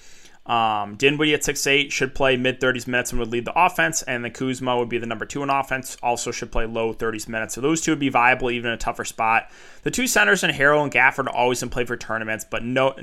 Um, 0.45 0.95
Dinwiddie 0.95 1.35
at 1.35 1.41
6'8 1.41 1.91
should 1.91 2.15
play 2.15 2.35
mid 2.35 2.59
30s 2.59 2.87
minutes 2.87 3.11
and 3.11 3.19
would 3.19 3.29
lead 3.29 3.45
the 3.45 3.53
offense, 3.55 4.01
and 4.01 4.23
then 4.23 4.31
Kuzma 4.31 4.77
would 4.77 4.89
be 4.89 4.97
the 4.97 5.05
number 5.05 5.25
two 5.25 5.43
in 5.43 5.49
offense, 5.49 5.95
also 6.01 6.31
should 6.31 6.51
play 6.51 6.65
low 6.65 6.93
30s 6.93 7.27
minutes. 7.27 7.53
So 7.53 7.61
those 7.61 7.81
two 7.81 7.91
would 7.91 7.99
be 7.99 8.09
viable 8.09 8.49
even 8.49 8.69
in 8.69 8.73
a 8.73 8.77
tougher 8.77 9.05
spot. 9.05 9.51
The 9.83 9.91
two 9.91 10.07
centers 10.07 10.43
in 10.43 10.49
Harrell 10.49 10.81
and 10.81 10.91
Gafford 10.91 11.27
are 11.27 11.35
always 11.35 11.61
in 11.61 11.69
play 11.69 11.85
for 11.85 11.97
tournaments, 11.97 12.45
but 12.49 12.63
no, 12.63 12.95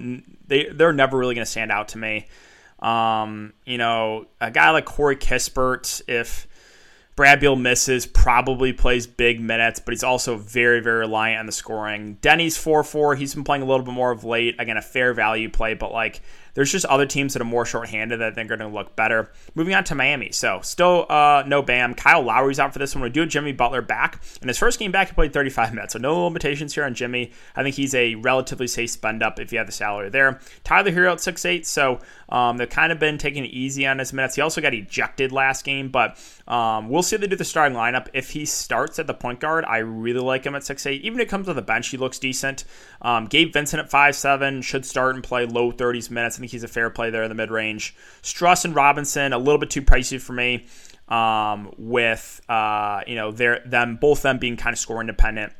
they 0.49 0.69
they're 0.73 0.93
never 0.93 1.17
really 1.17 1.35
going 1.35 1.45
to 1.45 1.51
stand 1.51 1.71
out 1.71 1.89
to 1.89 1.99
me. 1.99 2.27
Um, 2.81 3.53
you 3.65 3.79
know, 3.79 4.27
a 4.41 4.51
guy 4.51 4.71
like 4.71 4.85
Corey 4.85 5.17
Kispert, 5.17 6.03
if 6.09 6.47
Brad 7.17 7.41
Beal 7.41 7.57
misses, 7.57 8.07
probably 8.07 8.75
plays 8.75 9.07
big 9.07 9.41
minutes, 9.41 9.81
but 9.81 9.93
he's 9.93 10.05
also 10.05 10.37
very, 10.37 10.81
very 10.81 11.01
reliant 11.01 11.41
on 11.41 11.47
the 11.47 11.53
scoring. 11.53 12.19
Deni's 12.21 12.59
4 12.59 12.85
4. 12.85 13.15
He's 13.15 13.35
been 13.35 13.45
playing 13.45 13.63
a 13.63 13.67
little 13.67 13.85
bit 13.85 13.95
more 13.95 14.11
of 14.11 14.25
late. 14.25 14.57
Again, 14.59 14.77
a 14.77 14.83
fair 14.83 15.15
value 15.15 15.49
play, 15.49 15.75
but 15.75 15.93
like 15.93 16.21
there's 16.57 16.73
just 16.73 16.87
other 16.87 17.07
teams 17.07 17.35
that 17.35 17.43
are 17.43 17.47
more 17.47 17.67
shorthanded 17.67 18.19
that 18.21 18.33
I 18.33 18.35
think 18.35 18.51
are 18.51 18.57
going 18.57 18.71
to 18.71 18.75
look 18.75 18.97
better. 18.97 19.31
Moving 19.55 19.75
on 19.75 19.85
to 19.85 19.95
Miami. 19.95 20.33
So 20.33 20.61
still 20.63 21.07
uh, 21.09 21.45
no 21.47 21.63
Bam. 21.63 21.95
Kyle 21.95 22.23
Lowry's 22.23 22.59
out 22.59 22.73
for 22.73 22.79
this 22.79 22.95
one. 22.95 23.05
We 23.05 23.11
do 23.11 23.21
have 23.21 23.29
Jimmy 23.29 23.53
Butler 23.53 23.83
back. 23.83 24.23
In 24.41 24.49
his 24.49 24.59
first 24.59 24.79
game 24.79 24.91
back, 24.91 25.09
he 25.09 25.15
played 25.15 25.35
35 25.35 25.75
minutes. 25.75 25.93
So 25.93 25.99
no 25.99 26.25
limitations 26.25 26.75
here 26.75 26.85
on 26.85 26.95
Jimmy. 26.95 27.31
I 27.55 27.63
think 27.63 27.77
he's 27.77 27.95
a 27.95 28.15
relatively 28.17 28.67
safe 28.67 28.91
spend 28.91 29.23
up 29.23 29.39
if 29.39 29.53
you 29.53 29.59
have 29.59 29.67
the 29.67 29.73
salary 29.73 30.09
there. 30.09 30.41
Tyler 30.65 30.91
Herro 30.91 31.13
at 31.13 31.19
6'8. 31.19 31.67
So 31.67 32.01
um, 32.31 32.57
they've 32.57 32.69
kind 32.69 32.91
of 32.91 32.99
been 32.99 33.19
taking 33.19 33.45
it 33.45 33.51
easy 33.51 33.87
on 33.87 33.99
his 33.99 34.15
minutes. 34.15 34.35
He 34.35 34.41
also 34.41 34.63
got 34.63 34.73
ejected 34.73 35.33
last 35.33 35.63
game, 35.65 35.91
but 35.91 36.19
um, 36.49 36.89
we'll 36.89 37.03
see 37.03 37.17
if 37.17 37.21
they 37.21 37.29
do 37.29 37.37
the 37.37 37.45
starting 37.45 37.77
lineup. 37.77 38.09
If 38.15 38.31
he 38.31 38.47
starts 38.47 38.99
at 38.99 39.07
the 39.07 39.15
point 39.15 39.41
guard, 39.41 39.67
I 39.67 39.79
really 39.79 40.21
like 40.21 40.45
him 40.45 40.55
at 40.55 40.63
6'8. 40.63 41.01
Even 41.03 41.21
if 41.21 41.27
it 41.27 41.29
comes 41.29 41.47
to 41.47 41.55
the 41.55 41.63
bench, 41.63 41.89
he 41.89 41.97
looks 41.97 42.19
decent. 42.19 42.65
Um, 43.03 43.27
Gabe 43.27 43.53
Vincent 43.53 43.83
at 43.83 43.91
5'7 43.91 44.65
should 44.65 44.87
start 44.87 45.15
and 45.15 45.23
play 45.23 45.45
low 45.45 45.71
30s 45.71 46.11
minutes. 46.11 46.37
I 46.37 46.41
think 46.41 46.46
he's 46.51 46.65
a 46.65 46.69
fair 46.69 46.91
play 46.91 47.11
there 47.11 47.23
in 47.23 47.29
the 47.29 47.35
mid 47.35 47.51
range. 47.51 47.95
Strus 48.23 48.65
and 48.65 48.75
Robinson, 48.75 49.33
a 49.33 49.39
little 49.39 49.59
bit 49.59 49.71
too 49.71 49.83
pricey 49.83 50.21
for 50.21 50.33
me. 50.33 50.67
Um, 51.09 51.73
with 51.79 52.41
uh, 52.49 53.03
you 53.07 53.15
know, 53.15 53.31
their 53.31 53.61
them 53.65 53.97
both 53.97 54.23
them 54.23 54.39
being 54.39 54.57
kind 54.57 54.75
of 54.75 54.79
score 54.79 55.01
independent. 55.01 55.53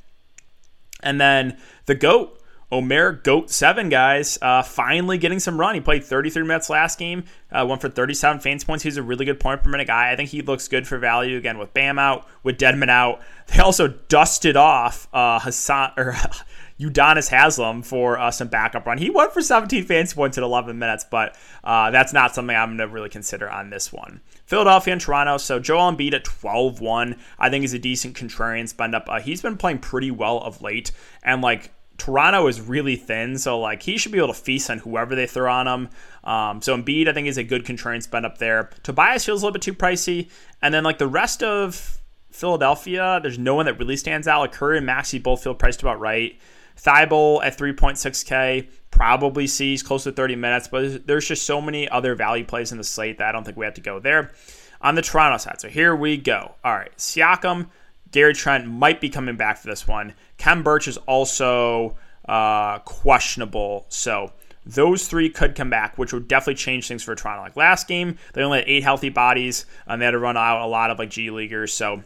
And 1.03 1.21
then 1.21 1.59
the 1.85 1.95
GOAT, 1.95 2.41
Omer 2.73 3.13
Goat 3.13 3.51
Seven 3.51 3.89
guys, 3.89 4.39
uh, 4.43 4.63
finally 4.63 5.19
getting 5.19 5.39
some 5.39 5.61
run. 5.61 5.77
He 5.77 5.81
played 5.81 6.03
33 6.03 6.43
minutes 6.43 6.69
last 6.69 6.99
game, 6.99 7.25
uh, 7.53 7.65
went 7.69 7.81
for 7.81 7.89
37 7.89 8.41
fantasy 8.41 8.67
points. 8.67 8.83
He's 8.83 8.97
a 8.97 9.03
really 9.05 9.25
good 9.25 9.39
point 9.39 9.63
per 9.63 9.71
minute 9.71 9.87
guy. 9.87 10.11
I 10.11 10.17
think 10.17 10.31
he 10.31 10.43
looks 10.43 10.67
good 10.67 10.87
for 10.87 10.99
value 10.99 11.37
again 11.37 11.59
with 11.59 11.73
Bam 11.73 11.99
out, 11.99 12.27
with 12.43 12.59
Dedmon 12.59 12.89
out. 12.89 13.21
They 13.47 13.61
also 13.61 13.87
dusted 13.87 14.57
off 14.57 15.07
uh, 15.13 15.39
Hassan 15.39 15.93
or 15.97 16.17
Udonis 16.79 17.31
Haslem 17.31 17.83
for 17.83 18.19
uh, 18.19 18.31
some 18.31 18.49
backup 18.49 18.87
run. 18.87 18.99
He 18.99 19.09
went 19.09 19.33
for 19.33 19.41
17 19.41 19.85
fantasy 19.85 20.15
points 20.15 20.37
in 20.37 20.45
11 20.45 20.79
minutes, 20.79 21.07
but 21.11 21.37
uh, 21.65 21.91
that's 21.91 22.13
not 22.13 22.35
something 22.35 22.55
I'm 22.55 22.77
going 22.77 22.79
to 22.79 22.89
really 22.89 23.09
consider 23.09 23.51
on 23.51 23.71
this 23.71 23.93
one. 23.93 24.21
Philadelphia 24.45 24.93
and 24.93 25.01
Toronto. 25.01 25.39
So 25.39 25.59
Joel 25.59 25.93
Embiid 25.93 26.13
at 26.13 26.25
12 26.25 26.81
1, 26.81 27.17
I 27.39 27.51
think 27.51 27.65
is 27.65 27.73
a 27.73 27.79
decent 27.79 28.17
contrarian 28.17 28.69
spend 28.69 28.95
up. 28.95 29.07
Uh, 29.09 29.21
he's 29.21 29.41
been 29.43 29.57
playing 29.57 29.79
pretty 29.79 30.11
well 30.11 30.39
of 30.39 30.61
late, 30.61 30.93
and 31.23 31.41
like 31.41 31.73
Toronto 31.99 32.47
is 32.47 32.61
really 32.61 32.97
thin, 32.97 33.39
so 33.39 33.59
like 33.59 33.83
he 33.83 33.97
should 33.97 34.13
be 34.13 34.19
able 34.19 34.29
to 34.29 34.35
feast 34.35 34.71
on 34.71 34.79
whoever 34.79 35.15
they 35.15 35.27
throw 35.27 35.51
on 35.51 35.67
him. 35.67 35.89
Um, 36.25 36.61
so 36.61 36.77
Embiid, 36.77 37.09
I 37.09 37.13
think, 37.13 37.27
is 37.27 37.39
a 37.39 37.45
good 37.45 37.65
contrarian 37.65 38.03
spend 38.03 38.27
up 38.27 38.39
there. 38.39 38.71
Tobias 38.83 39.25
feels 39.25 39.43
a 39.43 39.47
little 39.47 39.55
bit 39.55 39.63
too 39.63 39.75
pricey, 39.75 40.29
and 40.61 40.75
then 40.75 40.85
like 40.85 40.99
the 40.99 41.07
rest 41.07 41.43
of 41.43 41.99
Philadelphia, 42.31 43.19
there's 43.23 43.39
no 43.39 43.55
one 43.55 43.65
that 43.65 43.79
really 43.79 43.97
stands 43.97 44.29
out. 44.29 44.41
Like 44.41 44.53
Curry 44.53 44.77
and 44.77 44.87
Maxey 44.87 45.19
both 45.19 45.43
feel 45.43 45.55
priced 45.55 45.81
about 45.81 45.99
right. 45.99 46.39
Thybulle 46.77 47.45
at 47.45 47.57
3.6K 47.57 48.69
probably 48.91 49.47
sees 49.47 49.83
close 49.83 50.05
to 50.05 50.13
30 50.13 50.37
minutes, 50.37 50.69
but 50.69 51.07
there's 51.07 51.27
just 51.27 51.45
so 51.45 51.61
many 51.61 51.89
other 51.89 52.15
value 52.15 52.45
plays 52.45 52.73
in 52.73 52.79
the 52.79 52.85
slate 52.85 53.19
that 53.19 53.29
I 53.29 53.33
don't 53.33 53.45
think 53.45 53.57
we 53.57 53.65
have 53.65 53.75
to 53.75 53.81
go 53.81 53.99
there. 53.99 54.33
On 54.81 54.95
the 54.95 55.03
Toronto 55.03 55.39
side, 55.39 55.61
so 55.61 55.69
here 55.69 55.97
we 55.97 56.17
go. 56.17 56.55
All 56.63 56.75
right, 56.75 56.95
Siakam, 56.97 57.69
Gary 58.11 58.35
Trent 58.35 58.67
might 58.67 59.01
be 59.01 59.09
coming 59.09 59.37
back 59.37 59.59
for 59.59 59.69
this 59.69 59.89
one. 59.89 60.15
Khem 60.39 60.63
Birch 60.63 60.87
is 60.87 60.97
also 60.99 61.97
uh, 62.29 62.79
questionable, 62.81 63.87
so 63.89 64.33
those 64.67 65.09
three 65.09 65.31
could 65.31 65.55
come 65.55 65.71
back, 65.71 65.97
which 65.97 66.13
would 66.13 66.29
definitely 66.29 66.57
change 66.57 66.89
things 66.89 67.03
for 67.03 67.15
Toronto. 67.15 67.43
Like 67.43 67.57
last 67.57 67.89
game, 67.89 68.19
they 68.35 68.43
only 68.43 68.59
had 68.59 68.69
eight 68.69 68.83
healthy 68.83 69.09
bodies, 69.09 69.65
and 69.87 70.01
they 70.01 70.05
had 70.05 70.13
to 70.13 70.19
run 70.19 70.37
out 70.37 70.63
a 70.63 70.67
lot 70.67 70.91
of 70.91 70.99
like 70.99 71.11
G 71.11 71.31
leaguers, 71.31 71.73
so 71.73 72.03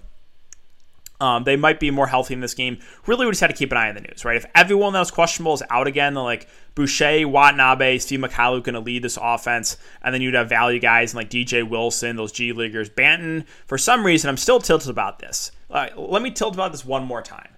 um, 1.21 1.45
they 1.45 1.57
might 1.57 1.79
be 1.79 1.91
more 1.91 2.07
healthy 2.07 2.35
in 2.35 2.41
this 2.41 2.55
game. 2.55 2.79
Really, 3.07 3.27
we 3.27 3.33
just 3.33 3.41
had 3.41 3.50
to 3.50 3.57
keep 3.57 3.71
an 3.71 3.79
eye 3.79 3.89
on 3.89 3.95
the 3.95 4.00
news, 4.00 4.25
right? 4.25 4.37
If 4.37 4.47
everyone 4.55 4.95
that 4.95 5.00
was 5.00 5.11
questionable 5.11 5.55
is 5.55 5.62
out 5.71 5.87
again, 5.87 6.15
then 6.15 6.25
like 6.25 6.49
Boucher, 6.75 7.29
Watanabe, 7.29 7.99
Steve 7.99 8.21
Mykhailiuk 8.21 8.65
going 8.65 8.75
to 8.75 8.81
lead 8.81 9.03
this 9.03 9.19
offense, 9.21 9.77
and 10.03 10.15
then 10.15 10.23
you'd 10.23 10.35
have 10.35 10.49
value 10.49 10.81
guys 10.81 11.15
like 11.15 11.29
DJ 11.29 11.69
Wilson, 11.69 12.17
those 12.17 12.33
G 12.33 12.53
leaguers. 12.53 12.89
Banton, 12.89 13.47
for 13.67 13.77
some 13.77 14.05
reason, 14.05 14.31
I'm 14.31 14.37
still 14.37 14.61
tilted 14.61 14.91
about 14.91 15.19
this. 15.19 15.53
let 15.69 16.23
me 16.23 16.31
tilt 16.31 16.55
about 16.55 16.73
this 16.73 16.85
one 16.85 17.05
more 17.05 17.23
time. 17.23 17.57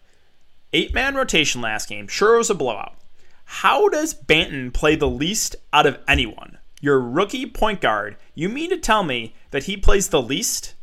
Eight 0.73 0.95
man 0.95 1.15
rotation 1.15 1.61
last 1.61 1.89
game, 1.89 2.09
sure 2.09 2.35
it 2.35 2.39
was 2.39 2.51
a 2.51 2.55
blowout. 2.55 2.97
How 3.45 3.89
does 3.89 4.15
Banton 4.15 4.73
play 4.73 4.97
the 4.97 5.09
least 5.09 5.55
out 5.73 5.87
of 5.87 5.99
anyone? 6.09 6.59
Your 6.81 6.99
rookie 6.99 7.47
point 7.47 7.81
guard, 7.81 8.17
you 8.35 8.49
mean 8.49 8.71
to 8.71 8.79
tell 8.79 9.05
me 9.05 9.35
that 9.51 9.65
he 9.65 9.77
plays 9.77 10.09
the 10.09 10.23
least? 10.23 10.75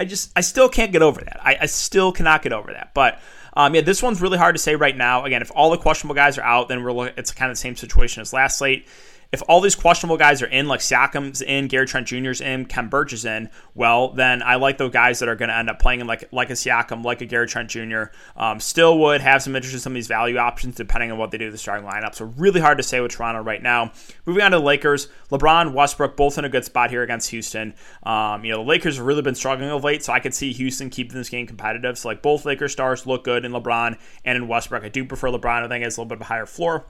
I 0.00 0.04
just 0.04 0.30
I 0.36 0.40
still 0.42 0.68
can't 0.68 0.92
get 0.92 1.02
over 1.02 1.20
that. 1.20 1.40
I, 1.42 1.58
I 1.62 1.66
still 1.66 2.12
cannot 2.12 2.42
get 2.42 2.52
over 2.52 2.72
that. 2.72 2.92
But 2.94 3.20
um, 3.54 3.74
yeah, 3.74 3.80
this 3.80 4.02
one's 4.02 4.20
really 4.20 4.38
hard 4.38 4.54
to 4.54 4.60
say 4.60 4.76
right 4.76 4.96
now. 4.96 5.24
Again, 5.24 5.42
if 5.42 5.50
all 5.54 5.70
the 5.70 5.78
questionable 5.78 6.14
guys 6.14 6.38
are 6.38 6.42
out, 6.42 6.68
then 6.68 6.82
we're 6.84 7.08
it's 7.16 7.32
kind 7.32 7.50
of 7.50 7.56
the 7.56 7.60
same 7.60 7.76
situation 7.76 8.20
as 8.20 8.32
last 8.32 8.58
slate 8.58 8.86
if 9.30 9.42
all 9.46 9.60
these 9.60 9.74
questionable 9.74 10.16
guys 10.16 10.40
are 10.40 10.46
in, 10.46 10.68
like 10.68 10.80
Siakam's 10.80 11.42
in, 11.42 11.68
Gary 11.68 11.86
Trent 11.86 12.06
Jr.'s 12.06 12.40
in, 12.40 12.64
Khem 12.64 12.88
Birch 12.88 13.12
is 13.12 13.26
in, 13.26 13.50
well, 13.74 14.08
then 14.08 14.42
I 14.42 14.54
like 14.54 14.78
those 14.78 14.90
guys 14.90 15.18
that 15.18 15.28
are 15.28 15.36
going 15.36 15.50
to 15.50 15.56
end 15.56 15.68
up 15.68 15.78
playing 15.78 16.00
in 16.00 16.06
like 16.06 16.28
like 16.32 16.48
a 16.48 16.54
Siakam, 16.54 17.04
like 17.04 17.20
a 17.20 17.26
Gary 17.26 17.46
Trent 17.46 17.68
Jr. 17.68 18.04
Um, 18.36 18.58
still 18.58 18.98
would 19.00 19.20
have 19.20 19.42
some 19.42 19.54
interest 19.54 19.74
in 19.74 19.80
some 19.80 19.92
of 19.92 19.94
these 19.94 20.06
value 20.06 20.38
options 20.38 20.76
depending 20.76 21.12
on 21.12 21.18
what 21.18 21.30
they 21.30 21.36
do 21.36 21.44
with 21.44 21.54
the 21.54 21.58
starting 21.58 21.86
lineup. 21.86 22.14
So 22.14 22.32
really 22.36 22.60
hard 22.60 22.78
to 22.78 22.82
say 22.82 23.00
with 23.00 23.12
Toronto 23.12 23.42
right 23.42 23.62
now. 23.62 23.92
Moving 24.24 24.42
on 24.42 24.52
to 24.52 24.58
the 24.58 24.64
Lakers, 24.64 25.08
LeBron, 25.30 25.74
Westbrook, 25.74 26.16
both 26.16 26.38
in 26.38 26.46
a 26.46 26.48
good 26.48 26.64
spot 26.64 26.90
here 26.90 27.02
against 27.02 27.30
Houston. 27.30 27.74
Um, 28.04 28.46
you 28.46 28.52
know, 28.52 28.58
the 28.58 28.68
Lakers 28.68 28.96
have 28.96 29.04
really 29.04 29.22
been 29.22 29.34
struggling 29.34 29.70
of 29.70 29.84
late, 29.84 30.02
so 30.02 30.12
I 30.14 30.20
could 30.20 30.34
see 30.34 30.54
Houston 30.54 30.88
keeping 30.88 31.18
this 31.18 31.28
game 31.28 31.46
competitive. 31.46 31.98
So 31.98 32.08
like 32.08 32.22
both 32.22 32.46
Lakers 32.46 32.72
stars 32.72 33.06
look 33.06 33.24
good 33.24 33.44
in 33.44 33.52
LeBron 33.52 33.98
and 34.24 34.36
in 34.36 34.48
Westbrook. 34.48 34.84
I 34.84 34.88
do 34.88 35.04
prefer 35.04 35.28
LeBron. 35.28 35.64
I 35.64 35.68
think 35.68 35.84
it's 35.84 35.98
a 35.98 36.00
little 36.00 36.08
bit 36.08 36.16
of 36.16 36.22
a 36.22 36.24
higher 36.24 36.46
floor. 36.46 36.86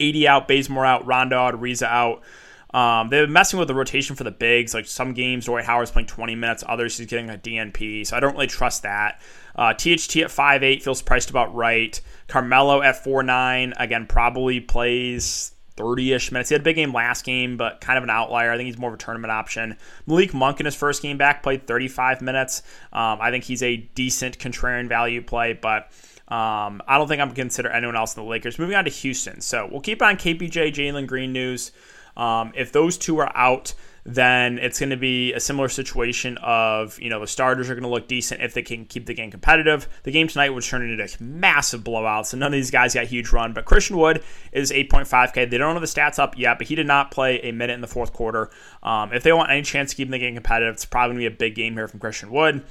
AD 0.00 0.24
out, 0.24 0.48
Bazemore 0.48 0.86
out, 0.86 1.06
Rondo 1.06 1.36
out, 1.36 1.54
Ariza 1.54 1.86
out. 1.86 2.22
Um, 2.72 3.08
they've 3.08 3.24
been 3.24 3.32
messing 3.32 3.58
with 3.58 3.68
the 3.68 3.74
rotation 3.74 4.14
for 4.16 4.24
the 4.24 4.30
bigs. 4.30 4.74
Like 4.74 4.86
some 4.86 5.12
games, 5.12 5.46
Dwight 5.46 5.64
Howard's 5.64 5.90
playing 5.90 6.06
20 6.06 6.34
minutes, 6.36 6.64
others 6.66 6.96
he's 6.96 7.06
getting 7.06 7.30
a 7.30 7.36
DNP. 7.36 8.06
So 8.06 8.16
I 8.16 8.20
don't 8.20 8.34
really 8.34 8.46
trust 8.46 8.82
that. 8.84 9.20
Uh, 9.56 9.74
THT 9.74 10.16
at 10.18 10.30
5'8 10.30 10.82
feels 10.82 11.02
priced 11.02 11.30
about 11.30 11.54
right. 11.54 12.00
Carmelo 12.28 12.82
at 12.82 13.02
4'9, 13.04 13.72
again, 13.76 14.06
probably 14.06 14.60
plays 14.60 15.52
30 15.80 16.12
ish 16.12 16.32
minutes. 16.32 16.50
He 16.50 16.54
had 16.54 16.60
a 16.60 16.64
big 16.64 16.76
game 16.76 16.92
last 16.92 17.24
game, 17.24 17.56
but 17.56 17.80
kind 17.80 17.96
of 17.96 18.04
an 18.04 18.10
outlier. 18.10 18.52
I 18.52 18.56
think 18.56 18.66
he's 18.66 18.78
more 18.78 18.90
of 18.90 18.94
a 18.94 18.98
tournament 18.98 19.30
option. 19.30 19.76
Malik 20.06 20.34
Monk 20.34 20.60
in 20.60 20.66
his 20.66 20.74
first 20.74 21.02
game 21.02 21.16
back 21.18 21.42
played 21.42 21.66
35 21.66 22.20
minutes. 22.20 22.62
Um, 22.92 23.18
I 23.20 23.30
think 23.30 23.44
he's 23.44 23.62
a 23.62 23.76
decent 23.76 24.38
contrarian 24.38 24.88
value 24.88 25.22
play, 25.22 25.52
but. 25.52 25.90
Um, 26.28 26.80
I 26.86 26.96
don't 26.96 27.08
think 27.08 27.20
I'm 27.20 27.26
going 27.26 27.34
to 27.34 27.42
consider 27.42 27.70
anyone 27.70 27.96
else 27.96 28.16
in 28.16 28.22
the 28.22 28.28
Lakers. 28.30 28.56
Moving 28.56 28.76
on 28.76 28.84
to 28.84 28.90
Houston. 28.90 29.40
So 29.40 29.68
we'll 29.68 29.80
keep 29.80 30.00
on 30.00 30.14
KPJ, 30.14 30.72
Jalen 30.72 31.08
Green 31.08 31.32
news. 31.32 31.72
Um, 32.16 32.52
if 32.54 32.70
those 32.70 32.96
two 32.96 33.18
are 33.18 33.32
out, 33.36 33.74
then 34.04 34.58
it's 34.58 34.78
going 34.78 34.90
to 34.90 34.96
be 34.96 35.32
a 35.32 35.40
similar 35.40 35.68
situation 35.68 36.38
of, 36.38 36.98
you 37.00 37.10
know, 37.10 37.20
the 37.20 37.26
starters 37.26 37.68
are 37.68 37.74
going 37.74 37.82
to 37.82 37.88
look 37.88 38.08
decent 38.08 38.40
if 38.40 38.54
they 38.54 38.62
can 38.62 38.84
keep 38.84 39.06
the 39.06 39.14
game 39.14 39.30
competitive. 39.30 39.88
The 40.04 40.10
game 40.10 40.28
tonight 40.28 40.50
would 40.50 40.64
turn 40.64 40.82
into 40.82 41.02
a 41.02 41.22
massive 41.22 41.84
blowout, 41.84 42.26
so 42.26 42.36
none 42.36 42.48
of 42.48 42.52
these 42.52 42.70
guys 42.70 42.94
got 42.94 43.06
huge 43.06 43.30
run. 43.32 43.52
But 43.52 43.64
Christian 43.64 43.96
Wood 43.96 44.22
is 44.52 44.70
8.5K. 44.70 45.50
They 45.50 45.58
don't 45.58 45.74
have 45.74 45.80
the 45.80 45.86
stats 45.86 46.18
up 46.18 46.38
yet, 46.38 46.58
but 46.58 46.66
he 46.68 46.74
did 46.74 46.86
not 46.86 47.10
play 47.10 47.40
a 47.40 47.52
minute 47.52 47.74
in 47.74 47.80
the 47.80 47.86
fourth 47.86 48.12
quarter. 48.12 48.50
Um, 48.82 49.12
if 49.12 49.22
they 49.22 49.32
want 49.32 49.50
any 49.50 49.62
chance 49.62 49.92
of 49.92 49.96
keeping 49.96 50.12
the 50.12 50.18
game 50.18 50.34
competitive, 50.34 50.74
it's 50.74 50.84
probably 50.84 51.14
going 51.14 51.24
to 51.24 51.30
be 51.30 51.34
a 51.34 51.38
big 51.38 51.54
game 51.54 51.74
here 51.74 51.88
from 51.88 52.00
Christian 52.00 52.30
Wood. 52.30 52.64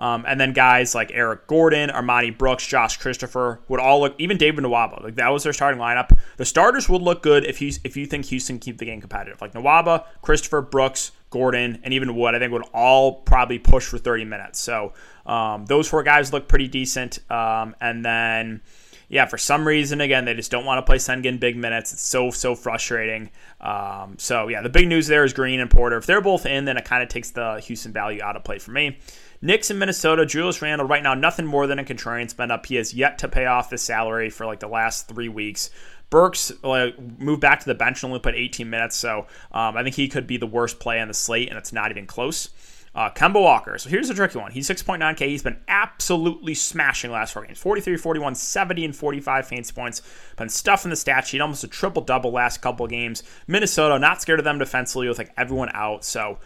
Um, 0.00 0.24
and 0.26 0.40
then 0.40 0.54
guys 0.54 0.94
like 0.94 1.10
Eric 1.12 1.46
Gordon, 1.46 1.90
Armoni 1.90 2.36
Brooks, 2.36 2.66
Josh 2.66 2.96
Christopher 2.96 3.60
would 3.68 3.78
all 3.78 4.00
look, 4.00 4.14
even 4.18 4.38
David 4.38 4.64
Nwaba, 4.64 5.04
like 5.04 5.16
that 5.16 5.28
was 5.28 5.44
their 5.44 5.52
starting 5.52 5.78
lineup. 5.78 6.18
The 6.38 6.46
starters 6.46 6.88
would 6.88 7.02
look 7.02 7.22
good 7.22 7.44
if 7.44 7.60
you 7.60 7.72
if 7.84 7.98
you 7.98 8.06
think 8.06 8.24
Houston 8.26 8.58
keep 8.58 8.78
the 8.78 8.86
game 8.86 9.00
competitive. 9.00 9.42
Like 9.42 9.52
Nwaba, 9.52 10.06
Christopher, 10.22 10.62
Brooks, 10.62 11.12
Gordon, 11.28 11.80
and 11.84 11.92
even 11.92 12.16
Wood, 12.16 12.34
I 12.34 12.38
think 12.38 12.50
would 12.52 12.64
all 12.72 13.20
probably 13.20 13.58
push 13.58 13.86
for 13.86 13.98
30 13.98 14.24
minutes. 14.24 14.58
So 14.58 14.94
um, 15.26 15.66
those 15.66 15.86
four 15.86 16.02
guys 16.02 16.32
look 16.32 16.48
pretty 16.48 16.66
decent. 16.66 17.18
Um, 17.30 17.76
and 17.80 18.02
then 18.02 18.62
yeah, 19.10 19.26
for 19.26 19.38
some 19.38 19.66
reason, 19.66 20.00
again, 20.00 20.24
they 20.24 20.34
just 20.34 20.52
don't 20.52 20.64
want 20.64 20.78
to 20.78 20.88
play 20.88 20.98
Sengun 20.98 21.40
big 21.40 21.56
minutes. 21.56 21.92
It's 21.92 22.02
so, 22.02 22.30
so 22.30 22.54
frustrating. 22.54 23.30
Um, 23.60 24.14
so, 24.18 24.46
yeah, 24.46 24.62
the 24.62 24.68
big 24.68 24.86
news 24.86 25.08
there 25.08 25.24
is 25.24 25.32
Green 25.32 25.58
and 25.58 25.68
Porter. 25.68 25.96
If 25.96 26.06
they're 26.06 26.20
both 26.20 26.46
in, 26.46 26.64
then 26.64 26.76
it 26.76 26.84
kind 26.84 27.02
of 27.02 27.08
takes 27.08 27.30
the 27.30 27.58
Houston 27.58 27.92
value 27.92 28.22
out 28.22 28.36
of 28.36 28.44
play 28.44 28.60
for 28.60 28.70
me. 28.70 28.98
Knicks 29.42 29.70
in 29.70 29.78
Minnesota, 29.78 30.26
Julius 30.26 30.60
Randle, 30.60 30.86
right 30.86 31.02
now, 31.02 31.14
nothing 31.14 31.46
more 31.46 31.66
than 31.66 31.78
a 31.78 31.84
contrarian 31.84 32.28
spend 32.28 32.52
up. 32.52 32.66
He 32.66 32.74
has 32.74 32.92
yet 32.92 33.18
to 33.18 33.28
pay 33.28 33.46
off 33.46 33.70
his 33.70 33.80
salary 33.80 34.28
for 34.28 34.44
like 34.44 34.60
the 34.60 34.68
last 34.68 35.08
three 35.08 35.30
weeks. 35.30 35.70
Burks 36.10 36.52
uh, 36.62 36.90
moved 37.18 37.40
back 37.40 37.60
to 37.60 37.66
the 37.66 37.74
bench 37.74 38.02
and 38.02 38.10
only 38.10 38.20
put 38.20 38.34
18 38.34 38.68
minutes, 38.68 38.96
so 38.96 39.26
um, 39.52 39.76
I 39.76 39.82
think 39.82 39.94
he 39.94 40.08
could 40.08 40.26
be 40.26 40.36
the 40.36 40.46
worst 40.46 40.78
play 40.78 41.00
on 41.00 41.08
the 41.08 41.14
slate, 41.14 41.48
and 41.48 41.56
it's 41.56 41.72
not 41.72 41.90
even 41.90 42.06
close. 42.06 42.50
Uh, 42.92 43.08
Kemba 43.08 43.40
Walker. 43.40 43.78
So 43.78 43.88
here's 43.88 44.10
a 44.10 44.14
tricky 44.14 44.38
one. 44.38 44.50
He's 44.50 44.68
6.9K. 44.68 45.28
He's 45.28 45.44
been 45.44 45.58
absolutely 45.68 46.54
smashing 46.54 47.12
last 47.12 47.32
four 47.32 47.46
games 47.46 47.58
43, 47.58 47.96
41, 47.96 48.34
70, 48.34 48.84
and 48.84 48.96
45 48.96 49.46
fantasy 49.46 49.72
points. 49.72 50.02
Been 50.36 50.48
stuffing 50.48 50.90
the 50.90 50.96
stat 50.96 51.26
sheet, 51.28 51.40
almost 51.40 51.62
a 51.62 51.68
triple 51.68 52.02
double 52.02 52.32
last 52.32 52.60
couple 52.60 52.86
games. 52.88 53.22
Minnesota, 53.46 53.98
not 54.00 54.20
scared 54.20 54.40
of 54.40 54.44
them 54.44 54.58
defensively 54.58 55.08
with 55.08 55.18
like 55.18 55.32
everyone 55.36 55.70
out. 55.72 56.04
So 56.04 56.38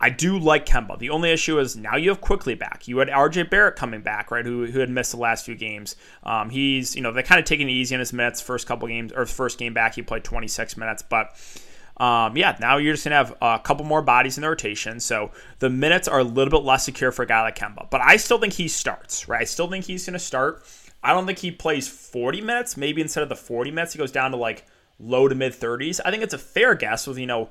I 0.00 0.10
do 0.10 0.38
like 0.38 0.64
Kemba. 0.64 0.98
The 0.98 1.10
only 1.10 1.30
issue 1.30 1.58
is 1.58 1.76
now 1.76 1.96
you 1.96 2.10
have 2.10 2.20
Quickley 2.20 2.54
back. 2.54 2.86
You 2.86 2.98
had 2.98 3.08
RJ 3.08 3.50
Barrett 3.50 3.76
coming 3.76 4.00
back, 4.00 4.30
right? 4.30 4.44
Who, 4.44 4.66
who 4.66 4.78
had 4.78 4.90
missed 4.90 5.10
the 5.10 5.18
last 5.18 5.44
few 5.44 5.56
games. 5.56 5.96
Um, 6.22 6.50
he's, 6.50 6.94
you 6.94 7.02
know, 7.02 7.12
they 7.12 7.24
kind 7.24 7.40
of 7.40 7.44
taking 7.44 7.68
it 7.68 7.72
easy 7.72 7.96
on 7.96 7.98
his 7.98 8.12
minutes. 8.12 8.40
First 8.40 8.68
couple 8.68 8.86
games, 8.86 9.12
or 9.12 9.26
first 9.26 9.58
game 9.58 9.74
back, 9.74 9.96
he 9.96 10.02
played 10.02 10.22
26 10.22 10.76
minutes. 10.76 11.02
But 11.02 11.34
um, 11.96 12.36
yeah, 12.36 12.56
now 12.60 12.76
you're 12.76 12.94
just 12.94 13.04
going 13.04 13.10
to 13.10 13.16
have 13.16 13.36
a 13.42 13.58
couple 13.58 13.84
more 13.84 14.00
bodies 14.02 14.38
in 14.38 14.42
the 14.42 14.48
rotation. 14.48 15.00
So 15.00 15.32
the 15.58 15.68
minutes 15.68 16.06
are 16.06 16.20
a 16.20 16.24
little 16.24 16.60
bit 16.60 16.64
less 16.64 16.84
secure 16.84 17.10
for 17.10 17.24
a 17.24 17.26
guy 17.26 17.42
like 17.42 17.58
Kemba. 17.58 17.90
But 17.90 18.00
I 18.00 18.18
still 18.18 18.38
think 18.38 18.52
he 18.52 18.68
starts, 18.68 19.28
right? 19.28 19.40
I 19.40 19.44
still 19.44 19.68
think 19.68 19.84
he's 19.84 20.06
going 20.06 20.12
to 20.12 20.20
start. 20.20 20.64
I 21.02 21.12
don't 21.12 21.26
think 21.26 21.38
he 21.38 21.50
plays 21.50 21.88
40 21.88 22.40
minutes. 22.40 22.76
Maybe 22.76 23.02
instead 23.02 23.24
of 23.24 23.28
the 23.28 23.36
40 23.36 23.72
minutes, 23.72 23.94
he 23.94 23.98
goes 23.98 24.12
down 24.12 24.30
to 24.30 24.36
like 24.36 24.64
low 25.00 25.26
to 25.26 25.34
mid 25.34 25.52
30s. 25.54 26.00
I 26.04 26.12
think 26.12 26.22
it's 26.22 26.34
a 26.34 26.38
fair 26.38 26.76
guess 26.76 27.08
with, 27.08 27.18
you 27.18 27.26
know, 27.26 27.48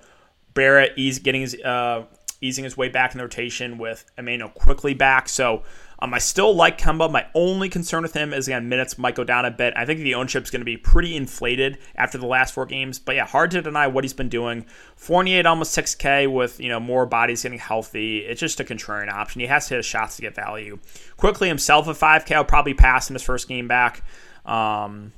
Barrett, 0.53 0.93
he's 0.95 1.19
getting 1.19 1.41
his 1.41 1.55
uh, 1.61 2.05
easing 2.41 2.63
his 2.63 2.77
way 2.77 2.89
back 2.89 3.13
in 3.13 3.17
the 3.17 3.23
rotation 3.23 3.77
with 3.77 4.05
Immanuel 4.17 4.49
Quickley 4.49 4.93
back. 4.93 5.27
So 5.27 5.63
um, 5.99 6.13
I 6.13 6.19
still 6.19 6.53
like 6.55 6.77
Kemba. 6.77 7.11
My 7.11 7.25
only 7.33 7.69
concern 7.69 8.03
with 8.03 8.13
him 8.13 8.33
is 8.33 8.47
again 8.47 8.69
minutes 8.69 8.97
might 8.97 9.15
go 9.15 9.23
down 9.23 9.45
a 9.45 9.51
bit. 9.51 9.73
I 9.75 9.85
think 9.85 9.99
the 9.99 10.15
ownership 10.15 10.43
is 10.43 10.51
going 10.51 10.61
to 10.61 10.65
be 10.65 10.77
pretty 10.77 11.15
inflated 11.15 11.79
after 11.95 12.17
the 12.17 12.27
last 12.27 12.53
four 12.53 12.65
games. 12.65 12.99
But 12.99 13.15
yeah, 13.15 13.25
hard 13.25 13.51
to 13.51 13.61
deny 13.61 13.87
what 13.87 14.03
he's 14.03 14.13
been 14.13 14.29
doing. 14.29 14.65
Fournier 14.95 15.39
at 15.39 15.45
almost 15.45 15.75
6K 15.75 16.31
with 16.31 16.59
you 16.59 16.69
know 16.69 16.79
more 16.79 17.05
bodies 17.05 17.43
getting 17.43 17.59
healthy. 17.59 18.19
It's 18.19 18.39
just 18.39 18.59
a 18.59 18.63
contrarian 18.63 19.11
option. 19.11 19.41
He 19.41 19.47
has 19.47 19.67
to 19.67 19.75
hit 19.75 19.85
shots 19.85 20.17
to 20.17 20.21
get 20.21 20.35
value. 20.35 20.79
Quickley 21.17 21.47
himself 21.47 21.87
at 21.87 21.95
5K, 21.95 22.35
I'll 22.35 22.45
probably 22.45 22.75
pass 22.75 23.09
in 23.09 23.15
his 23.15 23.23
first 23.23 23.47
game 23.47 23.67
back. 23.67 24.03
Um, 24.45 25.13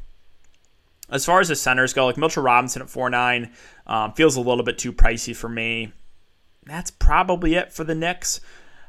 as 1.12 1.26
far 1.26 1.40
as 1.40 1.50
the 1.50 1.56
centers 1.56 1.94
go, 1.94 2.06
like 2.06 2.18
Mitchell 2.18 2.44
Robinson 2.44 2.82
at 2.82 2.88
4.9 2.88 3.52
um, 3.88 4.14
feels 4.14 4.36
a 4.36 4.42
little 4.42 4.64
bit 4.64 4.78
too 4.78 4.94
pricey 4.94 5.36
for 5.36 5.50
me 5.50 5.92
that's 6.70 6.92
probably 6.92 7.56
it 7.56 7.74
for 7.74 7.84
the 7.84 7.96
Knicks. 7.96 8.42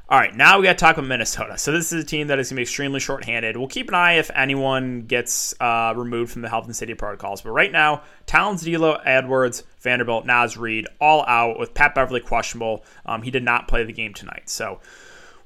All 0.08 0.18
right, 0.18 0.34
now 0.34 0.58
we 0.58 0.64
got 0.64 0.72
to 0.72 0.78
talk 0.78 0.96
about 0.96 1.06
Minnesota. 1.06 1.56
So 1.56 1.70
this 1.70 1.92
is 1.92 2.02
a 2.02 2.06
team 2.06 2.26
that 2.26 2.38
is 2.40 2.49
going 2.49 2.56
to 2.56 2.58
be 2.58 2.62
extremely 2.62 2.99
shorthanded. 2.99 3.56
We'll 3.56 3.68
keep 3.68 3.87
an 3.87 3.94
eye 3.94 4.14
if 4.14 4.28
anyone 4.34 5.02
gets 5.02 5.54
uh, 5.60 5.94
removed 5.96 6.32
from 6.32 6.42
the 6.42 6.49
health 6.49 6.64
and 6.66 6.75
safety 6.75 6.94
protocols. 6.94 7.42
But 7.42 7.50
right 7.50 7.70
now, 7.70 8.02
Towns, 8.26 8.64
D'Lo, 8.64 8.94
Edwards, 8.94 9.62
Vanderbilt, 9.78 10.26
Naz 10.26 10.56
Reid, 10.56 10.88
all 11.00 11.25
out 11.26 11.60
with 11.60 11.75
Pat 11.75 11.94
Beverley 11.94 12.20
questionable. 12.20 12.84
Um, 13.06 13.22
he 13.22 13.30
did 13.30 13.44
not 13.44 13.68
play 13.68 13.84
the 13.84 13.92
game 13.92 14.12
tonight. 14.12 14.50
So 14.50 14.80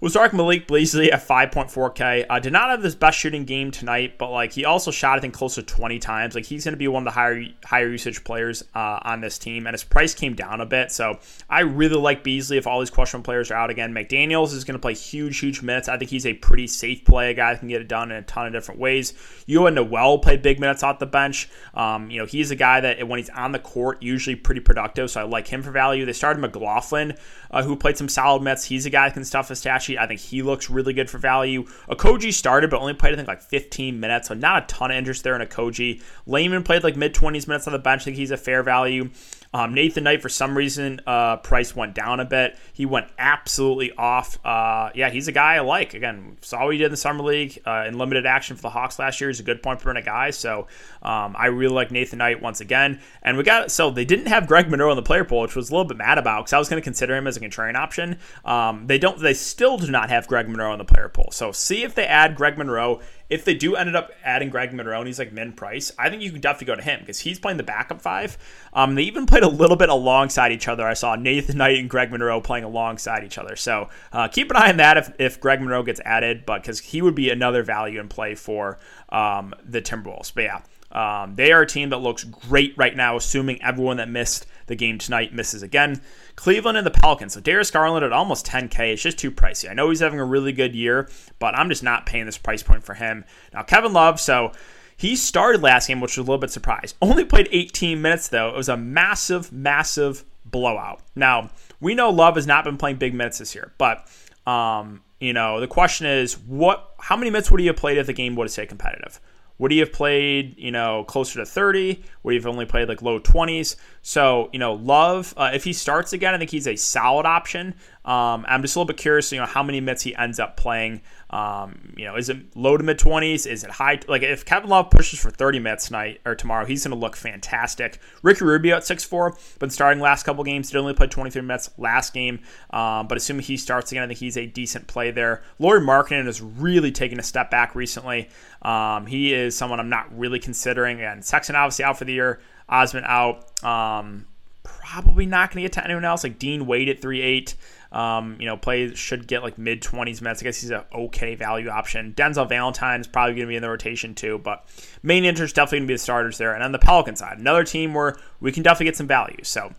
We'll 0.00 0.10
Malik 0.32 0.66
Beasley 0.66 1.12
at 1.12 1.26
5.4K. 1.26 2.26
Uh, 2.28 2.38
did 2.40 2.52
not 2.52 2.68
have 2.68 2.82
his 2.82 2.96
best 2.96 3.18
shooting 3.18 3.44
game 3.44 3.70
tonight, 3.70 4.18
but 4.18 4.30
like 4.30 4.52
he 4.52 4.64
also 4.64 4.90
shot 4.90 5.18
I 5.18 5.20
think 5.20 5.34
close 5.34 5.54
to 5.54 5.62
20 5.62 5.98
times. 6.00 6.34
Like 6.34 6.44
he's 6.44 6.64
going 6.64 6.72
to 6.72 6.78
be 6.78 6.88
one 6.88 7.02
of 7.02 7.04
the 7.04 7.12
higher 7.12 7.44
higher 7.64 7.88
usage 7.88 8.24
players 8.24 8.64
uh, 8.74 8.98
on 9.02 9.20
this 9.20 9.38
team, 9.38 9.66
and 9.66 9.74
his 9.74 9.84
price 9.84 10.12
came 10.12 10.34
down 10.34 10.60
a 10.60 10.66
bit. 10.66 10.90
So 10.90 11.20
I 11.48 11.60
really 11.60 11.96
like 11.96 12.24
Beasley 12.24 12.58
if 12.58 12.66
all 12.66 12.80
these 12.80 12.90
question 12.90 13.22
players 13.22 13.50
are 13.50 13.54
out 13.54 13.70
again. 13.70 13.94
McDaniels 13.94 14.52
is 14.52 14.64
going 14.64 14.74
to 14.74 14.80
play 14.80 14.94
huge, 14.94 15.38
huge 15.38 15.62
minutes. 15.62 15.88
I 15.88 15.96
think 15.96 16.10
he's 16.10 16.26
a 16.26 16.34
pretty 16.34 16.66
safe 16.66 17.04
play, 17.04 17.30
a 17.30 17.34
guy 17.34 17.52
that 17.52 17.60
can 17.60 17.68
get 17.68 17.80
it 17.80 17.88
done 17.88 18.10
in 18.10 18.16
a 18.16 18.22
ton 18.22 18.46
of 18.46 18.52
different 18.52 18.80
ways. 18.80 19.12
Yohan 19.46 19.74
Noel 19.74 20.18
play 20.18 20.36
big 20.36 20.58
minutes 20.58 20.82
off 20.82 20.98
the 20.98 21.06
bench. 21.06 21.48
Um, 21.72 22.10
you 22.10 22.18
know 22.18 22.26
he's 22.26 22.50
a 22.50 22.56
guy 22.56 22.80
that 22.80 23.06
when 23.06 23.18
he's 23.18 23.30
on 23.30 23.52
the 23.52 23.58
court 23.60 24.02
usually 24.02 24.36
pretty 24.36 24.60
productive, 24.60 25.10
so 25.10 25.20
I 25.20 25.24
like 25.24 25.46
him 25.46 25.62
for 25.62 25.70
value. 25.70 26.04
They 26.04 26.12
started 26.12 26.40
McLaughlin, 26.40 27.14
uh, 27.50 27.62
who 27.62 27.76
played 27.76 27.96
some 27.96 28.08
solid 28.08 28.42
minutes. 28.42 28.64
He's 28.64 28.86
a 28.86 28.90
guy 28.90 29.08
that 29.08 29.14
can 29.14 29.24
stuff 29.24 29.48
his 29.48 29.60
stat 29.60 29.84
I 29.98 30.06
think 30.06 30.20
he 30.20 30.42
looks 30.42 30.70
really 30.70 30.92
good 30.92 31.10
for 31.10 31.18
value. 31.18 31.64
Okogie 31.88 32.32
started, 32.32 32.70
but 32.70 32.80
only 32.80 32.94
played, 32.94 33.12
I 33.12 33.16
think, 33.16 33.28
like 33.28 33.42
15 33.42 33.98
minutes, 33.98 34.28
so 34.28 34.34
not 34.34 34.64
a 34.64 34.66
ton 34.66 34.90
of 34.90 34.96
interest 34.96 35.24
there 35.24 35.40
in 35.40 35.46
Okogie. 35.46 36.02
Layman 36.26 36.62
played 36.62 36.82
like 36.84 36.96
mid 36.96 37.14
20s 37.14 37.46
minutes 37.48 37.66
on 37.66 37.72
the 37.72 37.78
bench. 37.78 38.02
I 38.02 38.04
think 38.04 38.16
he's 38.16 38.30
a 38.30 38.36
fair 38.36 38.62
value. 38.62 39.10
Um, 39.54 39.72
Nathan 39.72 40.02
Knight, 40.02 40.20
for 40.20 40.28
some 40.28 40.58
reason, 40.58 41.00
uh, 41.06 41.36
price 41.36 41.76
went 41.76 41.94
down 41.94 42.18
a 42.18 42.24
bit. 42.24 42.58
He 42.72 42.86
went 42.86 43.06
absolutely 43.18 43.92
off. 43.92 44.44
Uh, 44.44 44.90
yeah, 44.96 45.10
he's 45.10 45.28
a 45.28 45.32
guy 45.32 45.54
I 45.54 45.60
like. 45.60 45.94
Again, 45.94 46.36
saw 46.40 46.64
what 46.64 46.72
he 46.72 46.78
did 46.78 46.86
in 46.86 46.90
the 46.90 46.96
summer 46.96 47.22
league 47.22 47.62
uh, 47.64 47.84
in 47.86 47.96
limited 47.96 48.26
action 48.26 48.56
for 48.56 48.62
the 48.62 48.70
Hawks 48.70 48.98
last 48.98 49.20
year. 49.20 49.30
He's 49.30 49.38
a 49.38 49.44
good 49.44 49.62
point 49.62 49.78
per 49.78 49.90
minute 49.90 50.06
guy. 50.06 50.30
So 50.30 50.66
um, 51.02 51.36
I 51.38 51.46
really 51.46 51.72
like 51.72 51.92
Nathan 51.92 52.18
Knight 52.18 52.42
once 52.42 52.60
again. 52.60 53.00
And 53.22 53.36
we 53.36 53.44
got 53.44 53.70
so 53.70 53.90
they 53.90 54.04
didn't 54.04 54.26
have 54.26 54.48
Greg 54.48 54.68
Monroe 54.68 54.90
in 54.90 54.96
the 54.96 55.02
player 55.02 55.24
pool, 55.24 55.42
which 55.42 55.54
was 55.54 55.70
a 55.70 55.72
little 55.72 55.86
bit 55.86 55.98
mad 55.98 56.18
about 56.18 56.46
because 56.46 56.52
I 56.52 56.58
was 56.58 56.68
going 56.68 56.82
to 56.82 56.84
consider 56.84 57.14
him 57.14 57.28
as 57.28 57.36
a 57.36 57.40
contrarian 57.40 57.76
option. 57.76 58.18
Um, 58.44 58.88
they 58.88 58.98
don't. 58.98 59.20
They 59.20 59.34
still 59.34 59.78
do 59.78 59.88
not 59.88 60.10
have 60.10 60.26
Greg 60.26 60.48
Monroe 60.48 60.72
in 60.72 60.78
the 60.78 60.84
player 60.84 61.08
pool. 61.08 61.28
So 61.30 61.52
see 61.52 61.84
if 61.84 61.94
they 61.94 62.06
add 62.06 62.34
Greg 62.34 62.58
Monroe 62.58 63.00
if 63.30 63.44
they 63.44 63.54
do 63.54 63.76
ended 63.76 63.96
up 63.96 64.10
adding 64.24 64.50
Greg 64.50 64.72
Monroe 64.72 65.04
he's 65.04 65.18
like 65.18 65.32
min 65.32 65.52
price, 65.52 65.92
I 65.98 66.10
think 66.10 66.22
you 66.22 66.30
can 66.30 66.40
definitely 66.40 66.66
go 66.66 66.74
to 66.76 66.82
him 66.82 67.00
because 67.00 67.20
he's 67.20 67.38
playing 67.38 67.56
the 67.56 67.62
backup 67.62 68.00
five. 68.00 68.38
Um, 68.72 68.94
they 68.94 69.02
even 69.02 69.26
played 69.26 69.42
a 69.42 69.48
little 69.48 69.76
bit 69.76 69.88
alongside 69.88 70.52
each 70.52 70.68
other. 70.68 70.86
I 70.86 70.94
saw 70.94 71.16
Nathan 71.16 71.58
Knight 71.58 71.78
and 71.78 71.88
Greg 71.88 72.10
Monroe 72.10 72.40
playing 72.40 72.64
alongside 72.64 73.24
each 73.24 73.38
other. 73.38 73.56
So 73.56 73.88
uh, 74.12 74.28
keep 74.28 74.50
an 74.50 74.56
eye 74.56 74.70
on 74.70 74.76
that 74.78 74.96
if, 74.96 75.12
if 75.18 75.40
Greg 75.40 75.60
Monroe 75.60 75.82
gets 75.82 76.00
added, 76.04 76.44
but 76.46 76.62
because 76.62 76.80
he 76.80 77.02
would 77.02 77.14
be 77.14 77.30
another 77.30 77.62
value 77.62 78.00
in 78.00 78.08
play 78.08 78.34
for 78.34 78.78
um, 79.08 79.54
the 79.64 79.80
Timberwolves. 79.80 80.32
But 80.34 80.44
yeah. 80.44 80.60
Um, 80.92 81.34
they 81.34 81.50
are 81.50 81.62
a 81.62 81.66
team 81.66 81.90
that 81.90 81.98
looks 81.98 82.22
great 82.22 82.72
right 82.76 82.94
now, 82.94 83.16
assuming 83.16 83.60
everyone 83.60 83.96
that 83.96 84.08
missed 84.08 84.46
the 84.66 84.76
game 84.76 84.98
tonight 84.98 85.34
misses 85.34 85.62
again. 85.62 86.00
Cleveland 86.36 86.76
and 86.76 86.86
the 86.86 86.90
Pelicans. 86.90 87.34
So 87.34 87.40
Darius 87.40 87.70
Garland 87.70 88.04
at 88.04 88.12
almost 88.12 88.46
10K. 88.46 88.94
is 88.94 89.02
just 89.02 89.18
too 89.18 89.30
pricey. 89.30 89.70
I 89.70 89.74
know 89.74 89.90
he's 89.90 90.00
having 90.00 90.20
a 90.20 90.24
really 90.24 90.52
good 90.52 90.74
year, 90.74 91.08
but 91.38 91.56
I'm 91.56 91.68
just 91.68 91.82
not 91.82 92.06
paying 92.06 92.26
this 92.26 92.38
price 92.38 92.62
point 92.62 92.84
for 92.84 92.94
him. 92.94 93.24
Now, 93.52 93.62
Kevin 93.62 93.92
Love, 93.92 94.20
so 94.20 94.52
he 94.96 95.16
started 95.16 95.62
last 95.62 95.88
game, 95.88 96.00
which 96.00 96.16
was 96.16 96.26
a 96.26 96.30
little 96.30 96.40
bit 96.40 96.50
surprised. 96.50 96.96
Only 97.02 97.24
played 97.24 97.48
18 97.50 98.00
minutes, 98.00 98.28
though. 98.28 98.48
It 98.48 98.56
was 98.56 98.68
a 98.68 98.76
massive, 98.76 99.52
massive 99.52 100.24
blowout. 100.44 101.00
Now, 101.14 101.50
we 101.80 101.94
know 101.94 102.10
Love 102.10 102.36
has 102.36 102.46
not 102.46 102.64
been 102.64 102.76
playing 102.76 102.96
big 102.96 103.14
minutes 103.14 103.38
this 103.38 103.54
year, 103.54 103.72
but 103.78 104.08
um, 104.46 105.02
you 105.20 105.32
know, 105.32 105.60
the 105.60 105.66
question 105.66 106.06
is 106.06 106.38
what 106.38 106.94
how 106.98 107.16
many 107.16 107.30
minutes 107.30 107.50
would 107.50 107.60
he 107.60 107.66
have 107.66 107.76
played 107.76 107.98
if 107.98 108.06
the 108.06 108.12
game 108.12 108.34
would 108.36 108.44
have 108.44 108.52
stayed 108.52 108.68
competitive? 108.68 109.20
Would 109.58 109.70
he 109.70 109.78
have 109.78 109.92
played, 109.92 110.58
you 110.58 110.72
know, 110.72 111.04
closer 111.04 111.38
to 111.38 111.46
30? 111.46 112.02
Would 112.22 112.32
he 112.32 112.38
have 112.38 112.46
only 112.46 112.66
played 112.66 112.88
like 112.88 113.02
low 113.02 113.20
20s? 113.20 113.76
So, 114.02 114.50
you 114.52 114.58
know, 114.58 114.74
Love, 114.74 115.32
uh, 115.36 115.50
if 115.54 115.64
he 115.64 115.72
starts 115.72 116.12
again, 116.12 116.34
I 116.34 116.38
think 116.38 116.50
he's 116.50 116.66
a 116.66 116.76
solid 116.76 117.24
option. 117.24 117.74
Um, 118.04 118.44
I'm 118.48 118.62
just 118.62 118.74
a 118.74 118.78
little 118.80 118.88
bit 118.88 118.96
curious, 118.96 119.30
you 119.30 119.38
know, 119.38 119.46
how 119.46 119.62
many 119.62 119.80
minutes 119.80 120.02
he 120.02 120.14
ends 120.16 120.40
up 120.40 120.56
playing. 120.56 121.02
Um, 121.34 121.92
you 121.96 122.04
know, 122.04 122.14
is 122.14 122.28
it 122.28 122.54
low 122.54 122.76
to 122.76 122.84
mid 122.84 122.96
20s? 122.96 123.44
Is 123.44 123.64
it 123.64 123.70
high? 123.70 123.98
Like, 124.06 124.22
if 124.22 124.44
Kevin 124.44 124.70
Love 124.70 124.90
pushes 124.90 125.18
for 125.18 125.30
30 125.30 125.58
minutes 125.58 125.88
tonight 125.88 126.20
or 126.24 126.36
tomorrow, 126.36 126.64
he's 126.64 126.84
going 126.84 126.96
to 126.96 127.00
look 127.00 127.16
fantastic. 127.16 127.98
Ricky 128.22 128.44
Rubio 128.44 128.76
at 128.76 128.84
6'4, 128.84 129.58
been 129.58 129.68
starting 129.68 130.00
last 130.00 130.22
couple 130.22 130.44
games, 130.44 130.70
did 130.70 130.78
only 130.78 130.94
play 130.94 131.08
23 131.08 131.42
minutes 131.42 131.70
last 131.76 132.14
game. 132.14 132.38
Um, 132.70 133.08
but 133.08 133.18
assuming 133.18 133.42
he 133.42 133.56
starts 133.56 133.90
again, 133.90 134.04
I 134.04 134.06
think 134.06 134.20
he's 134.20 134.36
a 134.36 134.46
decent 134.46 134.86
play 134.86 135.10
there. 135.10 135.42
Lauri 135.58 135.80
Markkanen 135.80 136.26
has 136.26 136.40
really 136.40 136.92
taken 136.92 137.18
a 137.18 137.24
step 137.24 137.50
back 137.50 137.74
recently. 137.74 138.28
Um, 138.62 139.06
he 139.06 139.34
is 139.34 139.56
someone 139.56 139.80
I'm 139.80 139.90
not 139.90 140.16
really 140.16 140.38
considering. 140.38 141.00
And 141.00 141.24
Sexton 141.24 141.56
obviously 141.56 141.84
out 141.84 141.98
for 141.98 142.04
the 142.04 142.12
year, 142.12 142.40
Osman 142.68 143.02
out. 143.08 143.64
Um, 143.64 144.26
probably 144.64 145.26
not 145.26 145.50
going 145.50 145.62
to 145.62 145.62
get 145.62 145.72
to 145.74 145.84
anyone 145.84 146.04
else 146.04 146.24
like 146.24 146.38
Dean 146.38 146.66
Wade 146.66 146.88
at 146.88 147.00
3 147.00 147.20
8. 147.20 147.54
Um, 147.92 148.36
you 148.40 148.46
know, 148.46 148.56
play 148.56 148.92
should 148.94 149.28
get 149.28 149.44
like 149.44 149.56
mid 149.56 149.80
20s 149.80 150.20
minutes. 150.20 150.42
I 150.42 150.44
guess 150.44 150.60
he's 150.60 150.70
an 150.70 150.82
okay 150.92 151.36
value 151.36 151.68
option. 151.68 152.12
Denzel 152.14 152.48
Valentine 152.48 153.00
is 153.00 153.06
probably 153.06 153.34
going 153.34 153.46
to 153.46 153.50
be 153.50 153.56
in 153.56 153.62
the 153.62 153.70
rotation 153.70 154.16
too, 154.16 154.38
but 154.38 154.66
main 155.04 155.24
interest 155.24 155.54
definitely 155.54 155.78
going 155.78 155.86
to 155.88 155.92
be 155.92 155.94
the 155.94 155.98
starters 155.98 156.38
there. 156.38 156.52
And 156.54 156.64
on 156.64 156.72
the 156.72 156.80
Pelican 156.80 157.14
side, 157.14 157.38
another 157.38 157.62
team 157.62 157.94
where 157.94 158.16
we 158.40 158.50
can 158.50 158.64
definitely 158.64 158.86
get 158.86 158.96
some 158.96 159.06
value. 159.06 159.44
So 159.44 159.72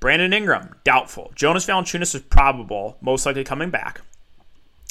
Brandon 0.00 0.32
Ingram, 0.32 0.74
doubtful. 0.82 1.30
Jonas 1.34 1.66
Valanciunas 1.66 2.14
is 2.14 2.22
probable, 2.22 2.96
most 3.02 3.26
likely 3.26 3.44
coming 3.44 3.70
back. 3.70 4.00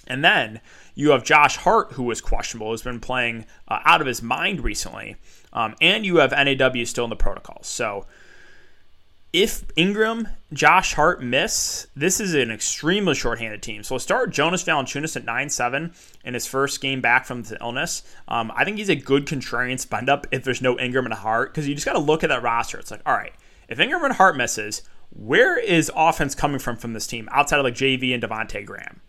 And 0.07 0.23
then 0.23 0.61
you 0.93 1.11
have 1.11 1.23
Josh 1.23 1.57
Hart, 1.57 1.93
who 1.93 2.03
was 2.03 2.21
questionable, 2.21 2.71
has 2.71 2.81
been 2.81 2.99
playing 2.99 3.45
uh, 3.67 3.79
out 3.85 4.01
of 4.01 4.07
his 4.07 4.21
mind 4.21 4.63
recently. 4.63 5.15
Um, 5.53 5.75
and 5.81 6.05
you 6.05 6.17
have 6.17 6.31
NAW 6.31 6.85
still 6.85 7.05
in 7.05 7.09
the 7.09 7.15
protocol. 7.15 7.59
So 7.63 8.05
if 9.33 9.63
Ingram, 9.77 10.27
Josh 10.51 10.93
Hart 10.93 11.23
miss, 11.23 11.87
this 11.95 12.19
is 12.19 12.33
an 12.33 12.51
extremely 12.51 13.15
shorthanded 13.15 13.61
team. 13.61 13.83
So 13.83 13.97
start 13.97 14.31
Jonas 14.31 14.63
Valanciunas 14.63 15.15
at 15.15 15.25
9-7 15.25 15.95
in 16.25 16.33
his 16.33 16.45
first 16.45 16.81
game 16.81 16.99
back 16.99 17.25
from 17.25 17.43
the 17.43 17.57
illness. 17.61 18.03
Um, 18.27 18.51
I 18.55 18.65
think 18.65 18.77
he's 18.77 18.89
a 18.89 18.95
good 18.95 19.25
contrarian 19.25 19.79
spend 19.79 20.09
up 20.09 20.27
if 20.31 20.43
there's 20.43 20.61
no 20.61 20.77
Ingram 20.77 21.05
and 21.05 21.13
Hart 21.13 21.53
because 21.53 21.67
you 21.67 21.75
just 21.75 21.85
got 21.85 21.93
to 21.93 21.99
look 21.99 22.23
at 22.23 22.29
that 22.29 22.43
roster. 22.43 22.77
It's 22.77 22.91
like, 22.91 23.01
all 23.05 23.15
right, 23.15 23.33
if 23.69 23.79
Ingram 23.79 24.03
and 24.03 24.13
Hart 24.13 24.35
misses, 24.35 24.81
where 25.15 25.57
is 25.57 25.89
offense 25.95 26.35
coming 26.35 26.59
from 26.59 26.75
from 26.75 26.93
this 26.93 27.07
team 27.07 27.29
outside 27.31 27.59
of 27.59 27.63
like 27.63 27.75
JV 27.75 28.13
and 28.13 28.21
Devonte 28.21 28.65
Graham? 28.65 28.99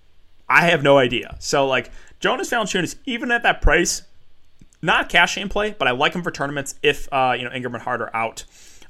I 0.49 0.67
have 0.67 0.83
no 0.83 0.99
idea. 0.99 1.37
So 1.41 1.67
like 1.67 1.91
Jonas 2.21 2.51
Valanciunas, 2.51 2.97
even 3.07 3.33
at 3.33 3.43
that 3.43 3.61
price, 3.61 4.03
not 4.83 5.09
cash 5.09 5.35
game 5.35 5.49
play, 5.49 5.75
but 5.77 5.89
I 5.89 5.93
like 5.93 6.15
him 6.15 6.23
for 6.23 6.31
tournaments 6.31 6.77
if 6.83 7.13
uh, 7.13 7.35
you 7.37 7.45
know 7.45 7.53
Ingram 7.53 7.75
and 7.75 7.83
Hart 7.83 8.01
are 8.01 8.15
out. 8.15 8.45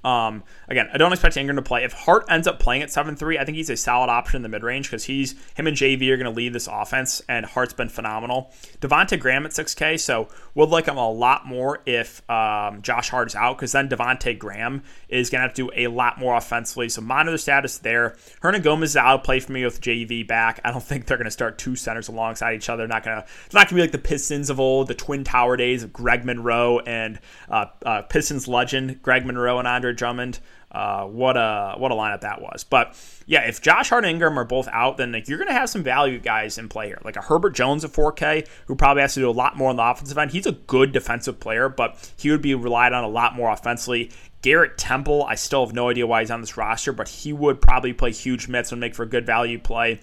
Um, 0.04 0.42
again, 0.68 0.88
I 0.92 0.98
don't 0.98 1.12
expect 1.12 1.36
Ingram 1.36 1.56
to 1.56 1.62
play. 1.62 1.84
If 1.84 1.92
Hart 1.92 2.24
ends 2.28 2.46
up 2.46 2.58
playing 2.58 2.82
at 2.82 2.90
7 2.90 3.14
3, 3.14 3.38
I 3.38 3.44
think 3.44 3.56
he's 3.56 3.70
a 3.70 3.76
solid 3.76 4.10
option 4.10 4.36
in 4.36 4.42
the 4.42 4.48
mid 4.48 4.62
range 4.62 4.88
because 4.88 5.04
he's 5.04 5.34
him 5.54 5.66
and 5.66 5.76
JV 5.76 6.10
are 6.10 6.16
going 6.16 6.30
to 6.30 6.36
lead 6.36 6.52
this 6.52 6.68
offense, 6.70 7.22
and 7.28 7.46
Hart's 7.46 7.72
been 7.72 7.88
phenomenal. 7.88 8.52
Devonte 8.80 9.18
Graham 9.18 9.46
at 9.46 9.52
6K, 9.52 10.00
so 10.00 10.28
would 10.54 10.70
like 10.70 10.86
him 10.86 10.96
a 10.96 11.10
lot 11.10 11.46
more 11.46 11.80
if 11.86 12.28
um, 12.30 12.82
Josh 12.82 13.10
Hart 13.10 13.28
is 13.28 13.34
out 13.34 13.56
because 13.56 13.72
then 13.72 13.88
Devonte 13.88 14.38
Graham 14.38 14.82
is 15.08 15.30
going 15.30 15.40
to 15.40 15.48
have 15.48 15.54
to 15.54 15.68
do 15.68 15.70
a 15.74 15.86
lot 15.86 16.18
more 16.18 16.36
offensively. 16.36 16.88
So 16.88 17.00
monitor 17.00 17.38
status 17.38 17.78
there. 17.78 18.16
Hernangomez 18.42 18.82
is 18.82 18.96
out 18.96 19.20
of 19.20 19.24
play 19.24 19.40
for 19.40 19.52
me 19.52 19.64
with 19.64 19.80
JV 19.80 20.26
back. 20.26 20.60
I 20.64 20.72
don't 20.72 20.82
think 20.82 21.06
they're 21.06 21.16
going 21.16 21.24
to 21.26 21.30
start 21.30 21.58
two 21.58 21.76
centers 21.76 22.08
alongside 22.08 22.54
each 22.54 22.68
other. 22.68 22.86
Not 22.86 23.04
gonna. 23.04 23.24
It's 23.46 23.54
not 23.54 23.68
going 23.68 23.68
to 23.68 23.74
be 23.76 23.80
like 23.82 23.92
the 23.92 23.98
Pistons 23.98 24.50
of 24.50 24.58
old, 24.58 24.88
the 24.88 24.94
Twin 24.94 25.24
Tower 25.24 25.56
days 25.56 25.82
of 25.82 25.92
Greg 25.92 26.24
Monroe 26.24 26.80
and 26.80 27.20
uh, 27.48 27.66
uh, 27.84 28.02
Pistons 28.02 28.48
legend 28.48 29.00
Greg 29.02 29.24
Monroe 29.24 29.58
and 29.58 29.68
Andre 29.68 29.91
Drummond. 29.94 30.38
Uh, 30.70 31.04
what 31.04 31.36
a 31.36 31.74
what 31.76 31.92
a 31.92 31.94
lineup 31.94 32.22
that 32.22 32.40
was. 32.40 32.64
But 32.64 32.96
yeah, 33.26 33.46
if 33.46 33.60
Josh 33.60 33.90
Hart 33.90 34.04
and 34.04 34.10
Ingram 34.10 34.38
are 34.38 34.44
both 34.44 34.68
out, 34.72 34.96
then 34.96 35.12
like, 35.12 35.28
you're 35.28 35.38
going 35.38 35.48
to 35.48 35.54
have 35.54 35.68
some 35.68 35.82
value 35.82 36.18
guys 36.18 36.56
in 36.56 36.68
play 36.68 36.86
here, 36.86 36.98
like 37.04 37.16
a 37.16 37.20
Herbert 37.20 37.54
Jones 37.54 37.84
at 37.84 37.92
4K, 37.92 38.48
who 38.66 38.74
probably 38.74 39.02
has 39.02 39.14
to 39.14 39.20
do 39.20 39.28
a 39.28 39.32
lot 39.32 39.56
more 39.56 39.68
on 39.68 39.76
the 39.76 39.82
offensive 39.82 40.16
end. 40.16 40.30
He's 40.30 40.46
a 40.46 40.52
good 40.52 40.92
defensive 40.92 41.38
player, 41.38 41.68
but 41.68 42.12
he 42.16 42.30
would 42.30 42.42
be 42.42 42.54
relied 42.54 42.94
on 42.94 43.04
a 43.04 43.08
lot 43.08 43.34
more 43.34 43.50
offensively. 43.50 44.10
Garrett 44.40 44.76
Temple, 44.76 45.24
I 45.24 45.36
still 45.36 45.64
have 45.64 45.74
no 45.74 45.88
idea 45.88 46.06
why 46.06 46.20
he's 46.20 46.30
on 46.30 46.40
this 46.40 46.56
roster, 46.56 46.92
but 46.92 47.08
he 47.08 47.32
would 47.32 47.60
probably 47.60 47.92
play 47.92 48.10
huge 48.10 48.48
minutes 48.48 48.72
and 48.72 48.80
make 48.80 48.94
for 48.94 49.04
a 49.04 49.08
good 49.08 49.24
value 49.24 49.58
play. 49.58 50.00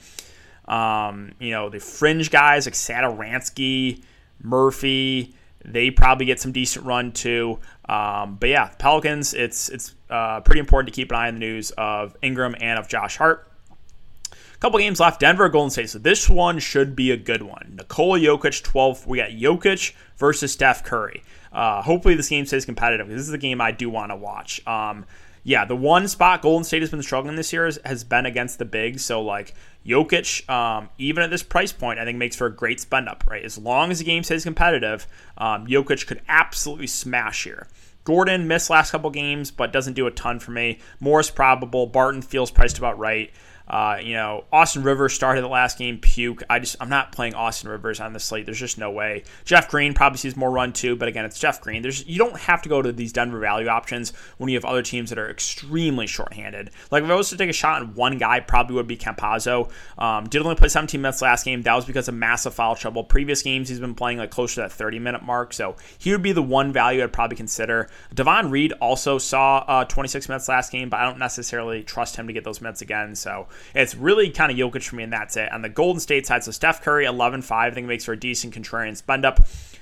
Um, 0.66 1.34
you 1.40 1.52
know, 1.52 1.70
the 1.70 1.80
fringe 1.80 2.30
guys 2.30 2.66
like 2.66 2.76
Satoransky, 2.76 4.04
Murphy, 4.42 5.36
they 5.64 5.92
probably 5.92 6.26
get 6.26 6.40
some 6.40 6.52
decent 6.52 6.86
run 6.86 7.12
too. 7.12 7.60
Um, 7.88 8.38
but 8.40 8.50
yeah, 8.50 8.70
Pelicans, 8.78 9.34
it's 9.34 9.70
it's 9.70 9.96
uh, 10.10 10.42
pretty 10.42 10.60
important 10.60 10.94
to 10.94 11.00
keep 11.00 11.12
an 11.12 11.18
eye 11.18 11.28
on 11.28 11.36
the 11.36 11.40
news 11.40 11.72
of 11.72 12.16
Ingram 12.22 12.56
and 12.60 12.80
of 12.80 12.88
Josh 12.88 13.18
Hart. 13.18 13.52
A 14.32 14.58
couple 14.60 14.78
games 14.80 15.00
left. 15.00 15.22
Denver, 15.22 15.48
Golden 15.48 15.70
State. 15.70 15.90
So 15.90 16.00
this 16.00 16.30
one 16.30 16.60
should 16.60 16.96
be 16.96 17.12
a 17.12 17.18
good 17.18 17.44
one. 17.44 17.76
Nikola 17.78 18.20
Jokic, 18.20 18.62
12. 18.62 19.08
We 19.08 19.18
got 19.18 19.30
Jokic 19.30 19.94
versus 20.18 20.52
Steph 20.52 20.84
Curry. 20.84 21.24
Uh, 21.54 21.82
hopefully 21.82 22.16
this 22.16 22.28
game 22.28 22.46
stays 22.46 22.66
competitive. 22.66 23.08
Because 23.08 23.22
this 23.22 23.28
is 23.28 23.32
the 23.32 23.38
game 23.38 23.62
I 23.62 23.72
do 23.72 23.90
want 23.90 24.12
to 24.12 24.18
watch. 24.18 24.66
Um, 24.68 25.06
yeah, 25.44 25.66
the 25.66 25.76
one 25.76 26.08
spot 26.08 26.42
Golden 26.42 26.64
State 26.64 26.82
has 26.82 26.92
been 26.92 27.02
struggling 27.02 27.36
this 27.36 27.54
year 27.54 27.68
is, 27.68 27.80
has 27.86 28.04
been 28.04 28.26
against 28.26 28.60
the 28.60 28.66
bigs. 28.66 29.04
So 29.04 29.22
like 29.22 29.54
Jokic, 29.86 30.50
um, 30.50 30.90
even 30.98 31.24
at 31.24 31.30
this 31.30 31.44
price 31.44 31.72
point, 31.72 32.00
I 32.00 32.06
think 32.06 32.18
makes 32.18 32.36
for 32.36 32.48
a 32.48 32.56
great 32.56 32.80
spend 32.80 33.10
up. 33.10 33.24
Right, 33.28 33.44
as 33.44 33.58
long 33.58 33.92
as 33.92 34.00
the 34.00 34.06
game 34.06 34.24
stays 34.24 34.44
competitive, 34.44 35.08
um, 35.38 35.68
Jokic 35.68 36.08
could 36.08 36.22
absolutely 36.28 36.88
smash 36.88 37.44
here. 37.44 37.68
Gordon 38.04 38.48
missed 38.48 38.70
last 38.70 38.92
couple 38.92 39.10
games, 39.12 39.52
but 39.52 39.74
doesn't 39.74 39.94
do 39.94 40.08
a 40.08 40.12
ton 40.12 40.40
for 40.40 40.52
me. 40.52 40.80
Morris 41.00 41.30
probable. 41.30 41.86
Barton 41.86 42.22
feels 42.22 42.50
priced 42.50 42.78
about 42.78 42.98
right. 42.98 43.32
Uh, 43.70 43.98
you 44.02 44.14
know, 44.14 44.46
Austin 44.52 44.84
Rivers 44.84 45.14
started 45.14 45.44
the 45.44 45.48
last 45.48 45.78
game, 45.78 46.00
puke. 46.00 46.44
I 46.50 46.60
just, 46.60 46.76
I'm 46.80 46.90
not 46.90 47.12
playing 47.12 47.36
Austin 47.36 47.70
Rivers 47.70 48.00
on 48.00 48.14
the 48.14 48.20
slate. 48.20 48.46
There's 48.46 48.60
just 48.60 48.78
no 48.78 48.90
way. 48.90 49.24
Jeff 49.46 49.70
Green 49.70 49.94
probably 49.94 50.18
sees 50.18 50.36
more 50.36 50.50
run 50.50 50.74
too, 50.74 50.96
but 50.96 51.08
again, 51.08 51.26
it's 51.26 51.40
Jeff 51.40 51.62
Green. 51.62 51.82
There's, 51.82 52.06
you 52.08 52.18
don't 52.18 52.38
have 52.38 52.62
to 52.64 52.70
go 52.70 52.82
to 52.82 52.92
these 52.92 53.14
Denver 53.14 53.40
value 53.40 53.68
options 53.68 54.14
when 54.38 54.50
you 54.50 54.58
have 54.58 54.66
other 54.66 54.82
teams 54.82 55.10
that 55.10 55.20
are 55.20 55.30
extremely 55.30 56.08
shorthanded. 56.08 56.72
Like 56.90 57.04
if 57.04 57.10
I 57.10 57.16
was 57.16 57.30
to 57.30 57.38
take 57.38 57.50
a 57.50 57.54
shot 57.54 57.82
on 57.82 57.94
one 57.94 58.18
guy, 58.18 58.40
probably 58.40 58.76
would 58.76 58.88
be 58.88 58.98
Campazzo. 58.98 59.70
Um, 59.98 60.28
did 60.28 60.42
only 60.42 60.56
play 60.56 60.70
17 60.70 61.00
minutes 61.00 61.22
last 61.22 61.46
game. 61.46 61.62
That 61.62 61.76
was 61.76 61.86
because 61.86 62.08
of 62.08 62.16
massive 62.16 62.54
foul 62.54 62.76
trouble. 62.76 63.04
Previous 63.04 63.42
games, 63.42 63.70
he's 63.70 63.80
been 63.80 63.96
playing 63.96 64.18
like 64.18 64.32
closer 64.32 64.56
to 64.56 64.62
that 64.62 64.72
30 64.72 65.00
minute 65.00 65.24
mark, 65.24 65.54
so 65.54 65.76
he 65.98 66.12
would 66.12 66.24
be 66.24 66.32
the 66.32 66.42
one 66.42 66.74
value 66.74 67.04
I'd 67.04 67.14
probably 67.14 67.38
consider. 67.38 67.90
Davon 68.14 68.50
Reed 68.50 68.74
also 68.82 69.18
saw 69.18 69.64
uh, 69.68 69.86
26 69.86 70.28
minutes 70.28 70.50
last 70.50 70.72
game, 70.72 70.90
but 70.90 71.00
I 71.00 71.06
don't 71.06 71.20
necessarily 71.20 71.84
trust 71.84 72.16
him 72.16 72.28
to 72.28 72.34
get 72.34 72.44
those 72.44 72.62
minutes 72.62 72.82
again. 72.82 73.16
So 73.16 73.48
it's 73.74 73.96
really 73.96 74.30
kind 74.30 74.52
of 74.52 74.58
Jokic 74.58 74.88
for 74.88 74.96
me, 74.96 75.04
and 75.04 75.14
that's 75.14 75.38
it. 75.38 75.52
On 75.52 75.62
the 75.62 75.70
Golden 75.70 76.00
State 76.00 76.28
side, 76.28 76.44
so 76.44 76.52
Steph 76.52 76.82
Curry, 76.82 77.06
11 77.06 77.42
5, 77.42 77.72
I 77.72 77.74
think 77.74 77.88
makes 77.88 78.06
for 78.06 78.14
a 78.14 78.20
decent 78.20 78.54
contrarian 78.54 78.96
spend 78.96 79.26
up. 79.26 79.42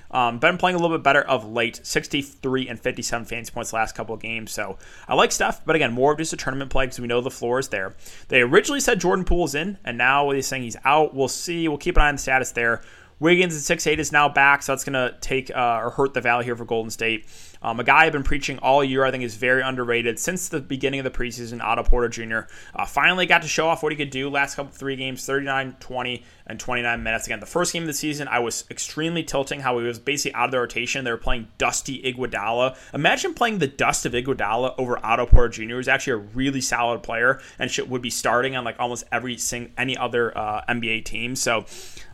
Um, 0.10 0.40
been 0.40 0.58
playing 0.58 0.76
a 0.76 0.80
little 0.80 0.98
bit 0.98 1.04
better 1.04 1.22
of 1.22 1.50
late, 1.50 1.82
63 1.84 2.70
and 2.70 2.80
57 2.80 3.26
fantasy 3.26 3.52
points 3.52 3.74
last 3.74 3.96
couple 3.96 4.16
of 4.16 4.22
games. 4.22 4.52
So 4.52 4.78
I 5.08 5.16
like 5.16 5.32
Steph, 5.32 5.66
but 5.66 5.76
again, 5.76 5.92
more 5.92 6.14
of 6.14 6.18
just 6.18 6.34
a 6.34 6.38
tournament 6.38 6.72
play 6.72 6.86
because 6.86 7.00
we 7.00 7.08
know 7.08 7.22
the 7.22 7.30
floor 7.30 7.60
is 7.60 7.70
there. 7.70 7.96
They 8.30 8.42
originally 8.42 8.80
said 8.80 9.02
Jordan 9.02 9.26
Poole's 9.26 9.54
in, 9.54 9.78
and 9.84 9.98
now 9.98 10.32
they're 10.32 10.42
saying 10.42 10.64
he's 10.64 10.78
out. 10.86 11.14
We'll 11.14 11.28
see. 11.28 11.68
We'll 11.68 11.78
keep 11.78 11.98
an 11.98 12.04
eye 12.04 12.08
on 12.10 12.16
the 12.16 12.22
status 12.22 12.52
there. 12.52 12.82
Wiggins 13.20 13.56
at 13.56 13.62
six 13.62 13.88
eight 13.88 14.00
is 14.00 14.12
now 14.12 14.30
back, 14.30 14.62
so 14.62 14.72
that's 14.72 14.84
going 14.84 14.94
to 14.94 15.16
take 15.20 15.50
uh, 15.50 15.82
or 15.84 15.90
hurt 15.90 16.14
the 16.14 16.22
value 16.22 16.46
here 16.46 16.56
for 16.56 16.66
Golden 16.66 16.92
State. 16.92 17.26
Um, 17.62 17.80
a 17.80 17.84
guy 17.84 18.06
I've 18.06 18.12
been 18.12 18.24
preaching 18.24 18.60
all 18.60 18.84
year, 18.84 19.04
I 19.04 19.12
think 19.12 19.24
is 19.24 19.36
very 19.36 19.62
underrated 19.62 20.20
since 20.20 20.50
the 20.50 20.62
beginning 20.62 21.00
of 21.00 21.04
the 21.04 21.10
preseason, 21.10 21.62
Otto 21.62 21.84
Porter 21.84 22.10
Jr. 22.10 22.42
Uh, 22.76 22.86
finally 22.86 23.26
got 23.26 23.42
to 23.42 23.48
show 23.48 23.68
off 23.68 23.82
what 23.82 23.92
he 23.92 23.98
could 23.98 24.12
do 24.12 24.30
last 24.30 24.56
couple 24.56 24.72
three 24.72 24.96
games 24.96 25.26
39, 25.26 25.78
20, 25.80 26.24
and 26.46 26.60
29 26.60 27.04
minutes. 27.04 27.26
Again, 27.26 27.40
the 27.40 27.46
first 27.46 27.74
game 27.74 27.84
of 27.84 27.88
the 27.88 27.94
season, 27.94 28.28
I 28.28 28.40
was 28.40 28.66
extremely 28.70 29.24
tilting 29.24 29.62
how 29.62 29.80
he 29.80 29.86
was 29.86 29.98
basically 29.98 30.36
out 30.36 30.46
of 30.46 30.52
the 30.52 30.60
rotation. 30.60 31.04
They 31.04 31.12
were 31.12 31.18
playing 31.18 31.48
Dusty 31.58 32.02
Iguodala. 32.04 32.78
Imagine 32.94 33.34
playing 33.34 33.58
the 33.58 33.68
dust 33.68 34.06
of 34.06 34.14
Iguodala 34.14 34.76
over 34.78 35.04
Otto 35.04 35.26
Porter 35.26 35.50
Jr., 35.50 35.76
who's 35.76 35.88
actually 35.88 36.14
a 36.14 36.28
really 36.36 36.62
solid 36.62 37.02
player 37.02 37.42
and 37.58 37.72
should, 37.72 37.90
would 37.90 38.02
be 38.02 38.12
starting 38.12 38.56
on 38.56 38.64
like 38.64 38.76
almost 38.80 39.06
every 39.12 39.38
sing, 39.38 39.72
any 39.78 39.98
other 39.98 40.38
uh, 40.38 40.62
NBA 40.70 41.06
team. 41.06 41.36
So, 41.36 41.66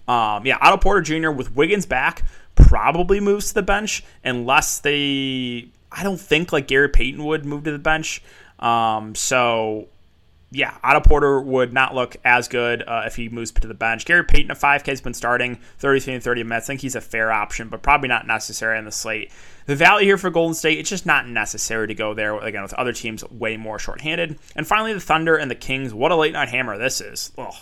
um, 0.08 0.46
yeah, 0.46 0.58
Otto 0.62 0.78
Porter 0.78 1.02
Jr. 1.02 1.32
with 1.32 1.56
Wiggins 1.56 1.86
back 1.86 2.24
probably 2.56 3.20
moves 3.20 3.50
to 3.50 3.54
the 3.56 3.64
bench 3.64 4.04
unless 4.24 4.80
they. 4.80 5.70
I 5.92 6.04
don't 6.04 6.20
think 6.20 6.52
like 6.52 6.68
Gary 6.68 6.90
Payton 6.90 7.24
would 7.24 7.46
move 7.46 7.64
to 7.66 7.72
the 7.72 7.80
bench. 7.80 8.22
Um, 8.60 9.14
so 9.16 9.88
yeah, 10.54 10.78
Otto 10.84 11.02
Porter 11.02 11.42
would 11.42 11.74
not 11.74 11.96
look 11.96 12.16
as 12.24 12.48
good 12.48 12.84
uh, 12.86 13.04
if 13.06 13.16
he 13.16 13.28
moves 13.28 13.52
to 13.52 13.68
the 13.68 13.74
bench. 13.74 14.06
Gary 14.06 14.24
Payton 14.24 14.52
at 14.52 14.60
5K 14.60 14.86
has 14.86 15.02
been 15.02 15.14
starting 15.14 15.56
33 15.80 16.16
and 16.16 16.24
30 16.24 16.44
minutes. 16.44 16.68
I 16.68 16.68
think 16.68 16.82
he's 16.82 16.96
a 16.96 17.02
fair 17.02 17.32
option, 17.32 17.70
but 17.70 17.82
probably 17.82 18.08
not 18.08 18.28
necessary 18.28 18.78
on 18.78 18.86
the 18.86 18.92
slate. 18.92 19.32
The 19.66 19.76
value 19.76 20.06
here 20.06 20.18
for 20.18 20.30
Golden 20.30 20.54
State, 20.54 20.78
it's 20.78 20.90
just 20.90 21.08
not 21.08 21.28
necessary 21.28 21.88
to 21.88 21.96
go 21.96 22.14
there 22.14 22.38
again 22.38 22.62
with 22.62 22.74
other 22.74 22.94
teams 22.94 23.28
way 23.32 23.58
more 23.58 23.80
shorthanded. 23.80 24.38
And 24.56 24.68
finally, 24.68 24.94
the 24.94 25.00
Thunder 25.00 25.36
and 25.36 25.50
the 25.50 25.56
Kings. 25.56 25.94
What 25.94 26.12
a 26.12 26.16
late 26.16 26.34
night 26.34 26.50
hammer 26.50 26.78
this 26.78 27.02
is. 27.02 27.32
Ugh. 27.38 27.56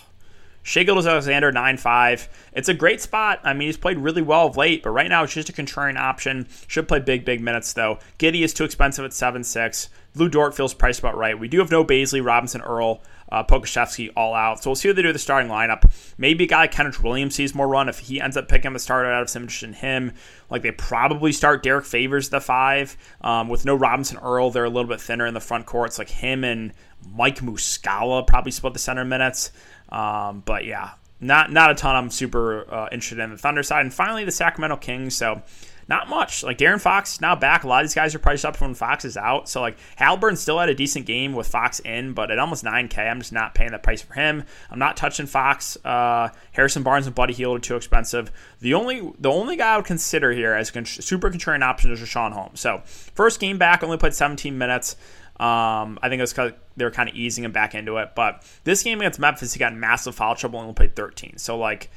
Shai 0.62 0.84
Gilgeous-Alexander, 0.84 1.50
9 1.50 1.76
5. 1.76 2.28
It's 2.52 2.68
a 2.68 2.74
great 2.74 3.00
spot. 3.00 3.40
I 3.42 3.52
mean, 3.52 3.66
he's 3.66 3.76
played 3.76 3.98
really 3.98 4.22
well 4.22 4.46
of 4.46 4.56
late, 4.56 4.82
but 4.82 4.90
right 4.90 5.08
now 5.08 5.24
it's 5.24 5.34
just 5.34 5.48
a 5.48 5.52
contrarian 5.52 5.98
option. 5.98 6.46
Should 6.68 6.88
play 6.88 7.00
big, 7.00 7.24
big 7.24 7.40
minutes, 7.40 7.72
though. 7.72 7.98
Giddey 8.18 8.42
is 8.42 8.54
too 8.54 8.64
expensive 8.64 9.04
at 9.04 9.12
7 9.12 9.42
6. 9.42 9.88
Lu 10.14 10.28
Dort 10.28 10.54
feels 10.54 10.74
priced 10.74 11.00
about 11.00 11.16
right. 11.16 11.38
We 11.38 11.48
do 11.48 11.58
have 11.58 11.70
no 11.70 11.84
Bazley, 11.84 12.24
Robinson, 12.24 12.60
Earl, 12.60 13.02
uh, 13.32 13.42
Pokusevski 13.42 14.10
all 14.14 14.34
out. 14.34 14.62
So 14.62 14.68
we'll 14.68 14.76
see 14.76 14.88
what 14.88 14.96
they 14.96 15.02
do 15.02 15.08
with 15.08 15.14
the 15.14 15.20
starting 15.20 15.50
lineup. 15.50 15.90
Maybe 16.18 16.44
a 16.44 16.46
guy 16.46 16.58
like 16.58 16.74
Kenrich 16.74 17.02
Williams 17.02 17.34
sees 17.34 17.54
more 17.54 17.66
run 17.66 17.88
if 17.88 17.98
he 17.98 18.20
ends 18.20 18.36
up 18.36 18.46
picking 18.46 18.72
up 18.72 18.78
starter 18.78 19.10
out 19.10 19.22
of 19.22 19.30
some 19.30 19.44
interest 19.44 19.62
in 19.62 19.72
him. 19.72 20.12
Like 20.50 20.60
they 20.60 20.70
probably 20.70 21.32
start 21.32 21.62
Derrick 21.62 21.86
Favors 21.86 22.28
the 22.28 22.42
five. 22.42 22.94
Um, 23.22 23.48
with 23.48 23.64
no 23.64 23.74
Robinson 23.74 24.18
Earl, 24.18 24.50
they're 24.50 24.64
a 24.64 24.70
little 24.70 24.88
bit 24.88 25.00
thinner 25.00 25.26
in 25.26 25.32
the 25.32 25.40
front 25.40 25.64
court. 25.64 25.88
It's 25.88 25.98
like 25.98 26.10
him 26.10 26.44
and 26.44 26.74
Mike 27.16 27.38
Muscala 27.38 28.26
probably 28.26 28.52
split 28.52 28.74
the 28.74 28.78
center 28.78 29.04
minutes. 29.04 29.50
Um, 29.88 30.42
but 30.44 30.66
yeah, 30.66 30.90
not 31.18 31.50
not 31.50 31.70
a 31.70 31.74
ton. 31.74 31.96
I'm 31.96 32.10
super 32.10 32.70
uh, 32.70 32.88
interested 32.92 33.18
in 33.18 33.30
the 33.30 33.38
Thunder 33.38 33.62
side, 33.62 33.80
and 33.80 33.94
finally 33.94 34.24
the 34.24 34.32
Sacramento 34.32 34.76
Kings. 34.76 35.16
So 35.16 35.42
not 35.88 36.08
much. 36.08 36.42
Like 36.42 36.58
De'Aaron 36.58 36.80
Fox 36.80 37.14
is 37.14 37.20
now 37.20 37.34
back. 37.34 37.64
A 37.64 37.68
lot 37.68 37.82
of 37.82 37.88
these 37.88 37.94
guys 37.94 38.14
are 38.14 38.18
priced 38.18 38.44
up 38.44 38.60
when 38.60 38.74
Fox 38.74 39.04
is 39.04 39.16
out. 39.16 39.48
So 39.48 39.60
like 39.60 39.76
Haliburton 39.98 40.36
still 40.36 40.58
had 40.58 40.68
a 40.68 40.74
decent 40.74 41.06
game 41.06 41.32
with 41.32 41.46
Fox 41.46 41.80
in, 41.80 42.12
but 42.12 42.30
at 42.30 42.38
almost 42.38 42.64
9K, 42.64 43.10
I'm 43.10 43.18
just 43.18 43.32
not 43.32 43.54
paying 43.54 43.72
that 43.72 43.82
price 43.82 44.02
for 44.02 44.14
him. 44.14 44.44
I'm 44.70 44.78
not 44.78 44.96
touching 44.96 45.26
Fox. 45.26 45.76
Uh, 45.84 46.28
Harrison 46.52 46.82
Barnes 46.82 47.06
and 47.06 47.14
Buddy 47.14 47.34
Hield 47.34 47.56
are 47.56 47.60
too 47.60 47.76
expensive. 47.76 48.30
The 48.60 48.74
only 48.74 49.12
the 49.18 49.30
only 49.30 49.56
guy 49.56 49.74
I 49.74 49.76
would 49.76 49.86
consider 49.86 50.32
here 50.32 50.54
as 50.54 50.74
a 50.74 50.84
super 50.84 51.30
contrarian 51.30 51.62
option 51.62 51.92
is 51.92 52.00
Richaun 52.00 52.32
Holmes. 52.32 52.60
So 52.60 52.82
first 52.84 53.40
game 53.40 53.58
back, 53.58 53.82
only 53.82 53.98
played 53.98 54.14
17 54.14 54.56
minutes. 54.56 54.96
Um, 55.40 55.98
I 56.00 56.08
think 56.08 56.20
it 56.20 56.22
was 56.22 56.32
because 56.32 56.52
they 56.76 56.84
were 56.84 56.90
kind 56.90 57.08
of 57.08 57.16
easing 57.16 57.42
him 57.42 57.52
back 57.52 57.74
into 57.74 57.96
it. 57.96 58.10
But 58.14 58.44
this 58.64 58.82
game 58.82 59.00
against 59.00 59.18
Memphis, 59.18 59.52
he 59.52 59.58
got 59.58 59.74
massive 59.74 60.14
foul 60.14 60.36
trouble 60.36 60.60
and 60.60 60.68
only 60.68 60.74
played 60.74 60.94
13. 60.94 61.38
So 61.38 61.58
like 61.58 61.90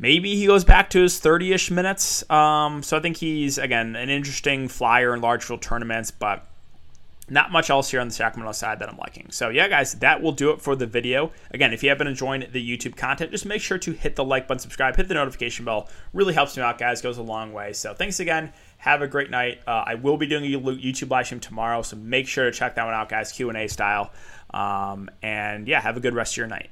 maybe 0.00 0.34
he 0.34 0.46
goes 0.46 0.64
back 0.64 0.90
to 0.90 1.02
his 1.02 1.20
30-ish 1.20 1.70
minutes. 1.70 2.28
Um, 2.28 2.82
so 2.82 2.96
I 2.96 3.00
think 3.00 3.18
he's 3.18 3.58
again 3.58 3.94
an 3.94 4.08
interesting 4.08 4.66
flyer 4.66 5.14
in 5.14 5.20
large 5.20 5.44
field 5.44 5.62
tournaments, 5.62 6.10
but 6.10 6.46
not 7.30 7.52
much 7.52 7.70
else 7.70 7.90
here 7.90 8.00
on 8.00 8.08
the 8.08 8.14
Sacramento 8.14 8.52
side 8.52 8.80
that 8.80 8.88
I'm 8.88 8.98
liking. 8.98 9.28
So, 9.30 9.50
yeah, 9.50 9.68
guys, 9.68 9.94
that 9.94 10.20
will 10.20 10.32
do 10.32 10.50
it 10.50 10.60
for 10.60 10.74
the 10.74 10.86
video. 10.86 11.30
Again, 11.52 11.72
if 11.72 11.82
you 11.82 11.88
have 11.88 11.98
been 11.98 12.08
enjoying 12.08 12.44
the 12.50 12.76
YouTube 12.76 12.96
content, 12.96 13.30
just 13.30 13.46
make 13.46 13.62
sure 13.62 13.78
to 13.78 13.92
hit 13.92 14.16
the 14.16 14.24
like 14.24 14.48
button, 14.48 14.58
subscribe, 14.58 14.96
hit 14.96 15.06
the 15.06 15.14
notification 15.14 15.64
bell. 15.64 15.88
Really 16.12 16.34
helps 16.34 16.56
me 16.56 16.62
out, 16.64 16.78
guys. 16.78 17.00
Goes 17.00 17.18
a 17.18 17.22
long 17.22 17.52
way. 17.52 17.72
So, 17.72 17.94
thanks 17.94 18.18
again. 18.18 18.52
Have 18.78 19.00
a 19.00 19.06
great 19.06 19.30
night. 19.30 19.60
Uh, 19.66 19.84
I 19.86 19.94
will 19.94 20.16
be 20.16 20.26
doing 20.26 20.44
a 20.44 20.58
YouTube 20.58 21.10
live 21.10 21.26
stream 21.26 21.40
tomorrow, 21.40 21.82
so 21.82 21.96
make 21.96 22.26
sure 22.26 22.46
to 22.46 22.50
check 22.50 22.74
that 22.74 22.84
one 22.84 22.94
out, 22.94 23.08
guys. 23.08 23.30
Q 23.30 23.48
and 23.48 23.58
A 23.58 23.68
style. 23.68 24.10
Um, 24.52 25.08
and 25.22 25.68
yeah, 25.68 25.80
have 25.80 25.96
a 25.96 26.00
good 26.00 26.14
rest 26.14 26.32
of 26.32 26.38
your 26.38 26.46
night. 26.48 26.70